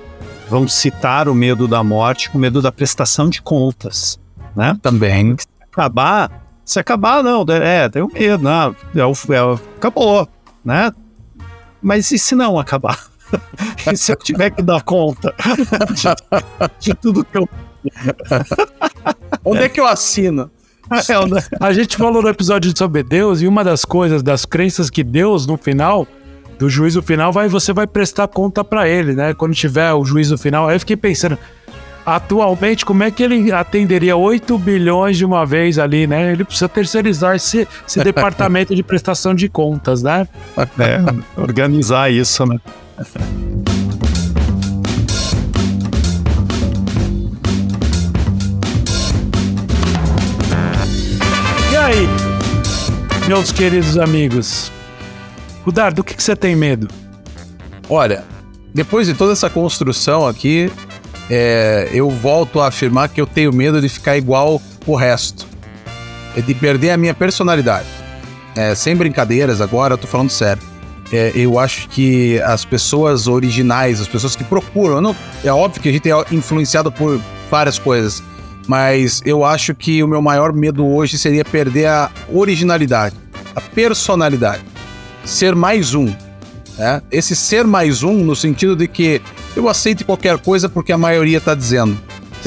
[0.49, 4.18] vão citar o medo da morte com medo da prestação de contas,
[4.55, 4.76] né?
[4.82, 5.37] Também.
[5.72, 6.30] Acabar,
[6.64, 10.28] se acabar, não, é, tem o medo, não, é, o- é o- acabou,
[10.64, 10.93] né?
[11.80, 12.99] Mas e se não acabar?
[13.93, 15.35] e se eu tiver que dar conta
[15.93, 17.49] de, de tudo que eu...
[19.45, 20.51] Onde é que eu assino?
[20.95, 21.64] É?
[21.64, 25.47] A gente falou no episódio sobre Deus e uma das coisas, das crenças que Deus,
[25.47, 26.07] no final,
[26.59, 29.35] do juízo final, vai, você vai prestar conta pra ele, né?
[29.35, 30.68] Quando tiver o juízo final.
[30.68, 31.39] Aí eu fiquei pensando,
[32.05, 36.32] atualmente, como é que ele atenderia 8 bilhões de uma vez ali, né?
[36.32, 40.28] Ele precisa terceirizar esse, esse departamento de prestação de contas, né?
[40.57, 42.59] É, organizar isso, né?
[51.85, 52.09] Aí,
[53.28, 54.72] meus queridos amigos?
[55.66, 56.89] Rudar, do que, que você tem medo?
[57.91, 58.24] Olha,
[58.72, 60.72] depois de toda essa construção aqui,
[61.28, 65.47] é, eu volto a afirmar que eu tenho medo de ficar igual o resto.
[66.35, 67.87] É de perder a minha personalidade.
[68.57, 70.62] É, sem brincadeiras agora, eu tô falando sério.
[71.12, 75.14] É, eu acho que as pessoas originais, as pessoas que procuram, não,
[75.45, 77.20] é óbvio que a gente é influenciado por
[77.51, 78.22] várias coisas,
[78.67, 83.15] Mas eu acho que o meu maior medo hoje seria perder a originalidade,
[83.55, 84.62] a personalidade.
[85.25, 86.07] Ser mais um.
[86.79, 87.03] Né?
[87.11, 89.21] Esse ser mais um, no sentido de que
[89.55, 91.97] eu aceito qualquer coisa porque a maioria está dizendo.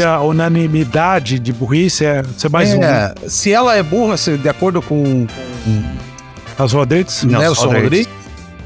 [0.05, 2.79] A unanimidade de burrice é ser mais é, um.
[2.79, 3.13] né?
[3.27, 5.25] Se ela é burra, se- de acordo com,
[6.57, 7.23] As Rodrigues?
[7.23, 7.83] Nelson Rodrigues.
[7.83, 8.09] Rodrigues,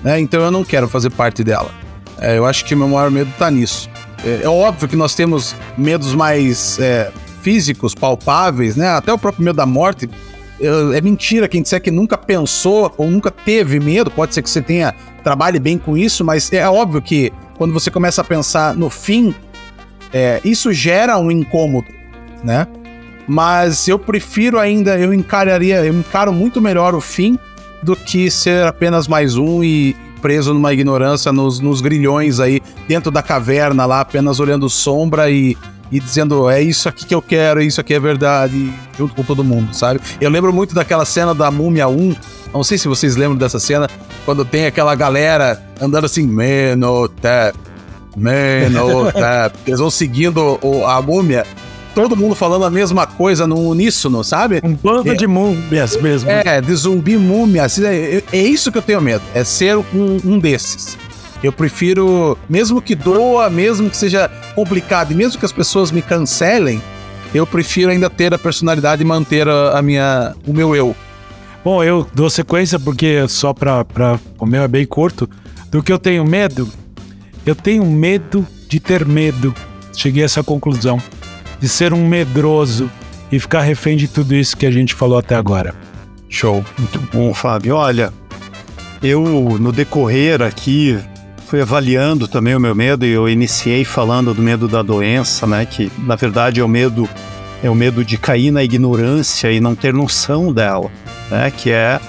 [0.03, 1.71] né, então eu não quero fazer parte dela.
[2.19, 3.89] É, eu acho que o meu maior medo está nisso.
[4.25, 7.09] É, é óbvio que nós temos medos mais é,
[7.41, 8.89] físicos, palpáveis, né?
[8.89, 10.09] Até o próprio medo da morte.
[10.59, 14.11] É, é mentira quem disser que nunca pensou ou nunca teve medo.
[14.11, 17.91] Pode ser que você tenha trabalhe bem com isso, mas é óbvio que quando você
[17.91, 19.35] começa a pensar no fim,
[20.13, 21.87] é, isso gera um incômodo,
[22.43, 22.67] né?
[23.27, 27.37] Mas eu prefiro ainda, eu encararia, eu encaro muito melhor o fim
[27.83, 33.11] do que ser apenas mais um e preso numa ignorância nos, nos grilhões aí, dentro
[33.11, 35.57] da caverna lá, apenas olhando sombra e,
[35.91, 39.23] e dizendo é isso aqui que eu quero, é isso aqui é verdade, junto com
[39.23, 39.99] todo mundo, sabe?
[40.19, 42.15] Eu lembro muito daquela cena da Múmia 1,
[42.53, 43.89] não sei se vocês lembram dessa cena,
[44.25, 47.57] quando tem aquela galera andando assim, Menotep,
[48.15, 51.45] Menotep, eles vão seguindo o- a múmia,
[51.95, 54.61] todo mundo falando a mesma coisa no uníssono, sabe?
[54.63, 55.15] Um bando É.
[55.15, 56.29] de múmias mesmo.
[56.29, 57.65] É, de zumbi múmia.
[57.65, 59.21] assim, É, é isso que eu tenho medo.
[59.33, 60.97] É ser um, um desses.
[61.43, 66.01] Eu prefiro, mesmo que doa, mesmo que seja complicado, e mesmo que as pessoas me
[66.01, 66.81] cancelem,
[67.33, 70.95] eu prefiro ainda ter a personalidade e manter a, a minha, o meu eu.
[71.63, 74.19] Bom, eu dou sequência porque só pra, pra.
[74.39, 75.29] O meu é bem curto.
[75.69, 76.67] Do que eu tenho medo,
[77.45, 79.53] eu tenho medo de ter medo.
[79.95, 81.01] Cheguei a essa conclusão.
[81.59, 82.89] De ser um medroso
[83.31, 85.73] e ficar refém de tudo isso que a gente falou até agora.
[86.27, 86.65] Show.
[86.77, 87.75] Muito bom, Fábio.
[87.75, 88.11] Olha,
[89.01, 89.23] eu
[89.59, 90.99] no decorrer aqui
[91.51, 95.65] fui avaliando também o meu medo e eu iniciei falando do medo da doença, né?
[95.65, 97.09] Que na verdade é o medo
[97.61, 100.89] é o medo de cair na ignorância e não ter noção dela,
[101.29, 101.51] né?
[101.51, 101.99] Que é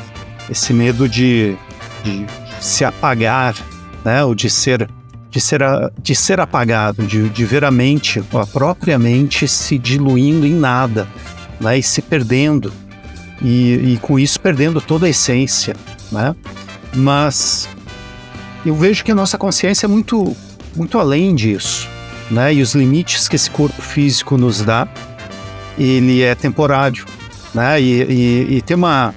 [0.48, 1.56] esse medo de,
[2.04, 2.24] de
[2.60, 3.56] se apagar,
[4.04, 4.22] né?
[4.22, 4.88] Ou de ser
[5.28, 9.76] de ser, a- de ser apagado, de, de ver a mente, a própria mente se
[9.76, 11.08] diluindo em nada,
[11.60, 11.76] né?
[11.78, 12.72] E se perdendo
[13.42, 15.74] e, e com isso perdendo toda a essência,
[16.12, 16.32] né?
[16.94, 17.68] Mas
[18.68, 20.36] eu vejo que a nossa consciência é muito,
[20.76, 21.88] muito além disso,
[22.30, 22.54] né?
[22.54, 24.86] E os limites que esse corpo físico nos dá,
[25.78, 27.04] ele é temporário,
[27.54, 27.80] né?
[27.80, 29.14] E, e, e tem uma,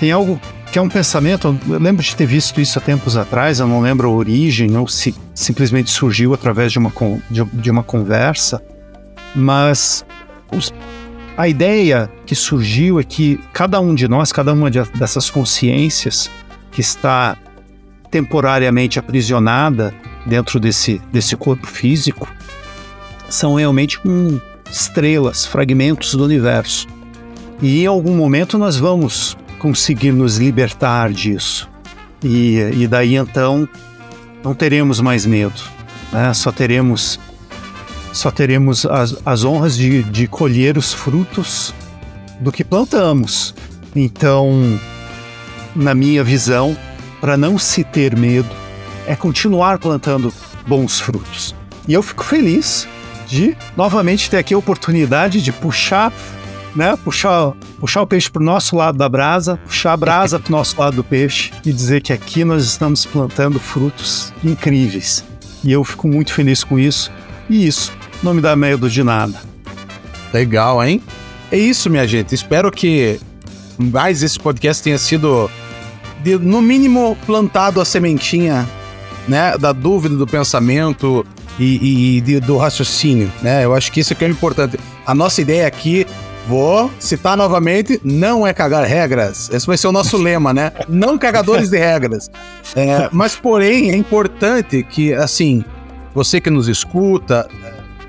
[0.00, 0.40] tem algo
[0.72, 1.58] que é um pensamento.
[1.68, 3.60] Eu lembro de ter visto isso há tempos atrás.
[3.60, 6.92] Eu não lembro a origem ou se simplesmente surgiu através de uma
[7.30, 8.62] de, de uma conversa,
[9.34, 10.04] mas
[10.52, 10.72] os,
[11.36, 16.30] a ideia que surgiu é que cada um de nós, cada uma de- dessas consciências
[16.72, 17.36] que está
[18.10, 19.94] temporariamente aprisionada
[20.24, 22.28] dentro desse, desse corpo físico,
[23.28, 24.40] são realmente como
[24.70, 26.86] estrelas, fragmentos do universo.
[27.60, 31.68] E em algum momento nós vamos conseguir nos libertar disso.
[32.22, 33.68] E, e daí então
[34.42, 35.60] não teremos mais medo,
[36.12, 36.32] né?
[36.34, 37.20] só teremos
[38.12, 41.74] só teremos as, as honras de, de colher os frutos
[42.40, 43.54] do que plantamos.
[43.94, 44.78] Então,
[45.74, 46.74] na minha visão,
[47.20, 48.48] para não se ter medo,
[49.06, 50.32] é continuar plantando
[50.66, 51.54] bons frutos.
[51.86, 52.88] E eu fico feliz
[53.26, 56.12] de novamente ter aqui a oportunidade de puxar,
[56.74, 60.48] né, puxar, puxar o peixe para o nosso lado da brasa, puxar a brasa para
[60.48, 65.24] o nosso lado do peixe e dizer que aqui nós estamos plantando frutos incríveis.
[65.64, 67.10] E eu fico muito feliz com isso.
[67.48, 67.92] E isso
[68.22, 69.40] não me dá medo de nada.
[70.32, 71.00] Legal, hein?
[71.50, 72.34] É isso, minha gente.
[72.34, 73.20] Espero que
[73.78, 75.50] mais esse podcast tenha sido,
[76.26, 78.68] de- no mínimo, plantado a sementinha,
[79.28, 79.56] né?
[79.56, 81.24] Da dúvida, do pensamento
[81.56, 83.64] e, e- e do raciocínio, né?
[83.64, 84.76] Eu acho que isso que é importante.
[85.06, 86.04] A nossa ideia aqui,
[86.48, 89.48] vou citar novamente, não é cagar regras.
[89.52, 90.72] Esse vai ser o nosso lema, né?
[90.88, 92.28] Não cagadores de regras.
[92.74, 95.64] É, mas, porém, é importante que, assim,
[96.12, 97.48] você que nos escuta,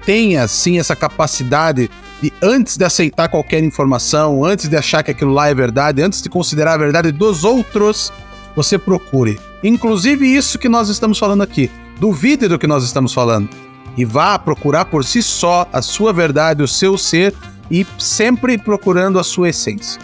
[0.06, 1.90] tenha sim essa capacidade
[2.22, 6.22] de antes de aceitar qualquer informação, antes de achar que aquilo lá é verdade, antes
[6.22, 8.12] de considerar a verdade dos outros,
[8.56, 9.40] você procure.
[9.64, 11.70] Inclusive isso que nós estamos falando aqui.
[12.00, 13.50] Duvide do que nós estamos falando
[13.98, 17.34] e vá procurar por si só a sua verdade, o seu ser
[17.70, 20.00] e sempre procurando a sua essência.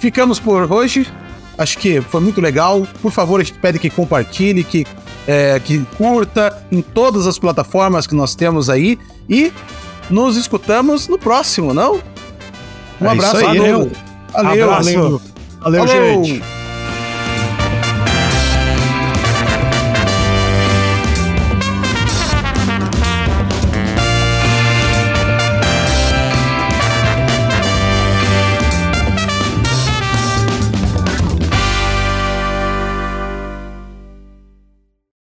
[0.00, 1.06] Ficamos por hoje.
[1.56, 2.86] Acho que foi muito legal.
[3.00, 4.84] Por favor, a gente pede que compartilhe, que,
[5.26, 8.98] é, que curta em todas as plataformas que nós temos aí.
[9.28, 9.52] E
[10.10, 11.94] nos escutamos no próximo, não?
[13.00, 13.66] Um É abraço isso aí, a todos.
[13.68, 13.90] eu.
[14.32, 14.70] Valeu.
[14.72, 15.22] Abraço.
[15.60, 16.24] Valeu, Falou.
[16.24, 16.42] gente.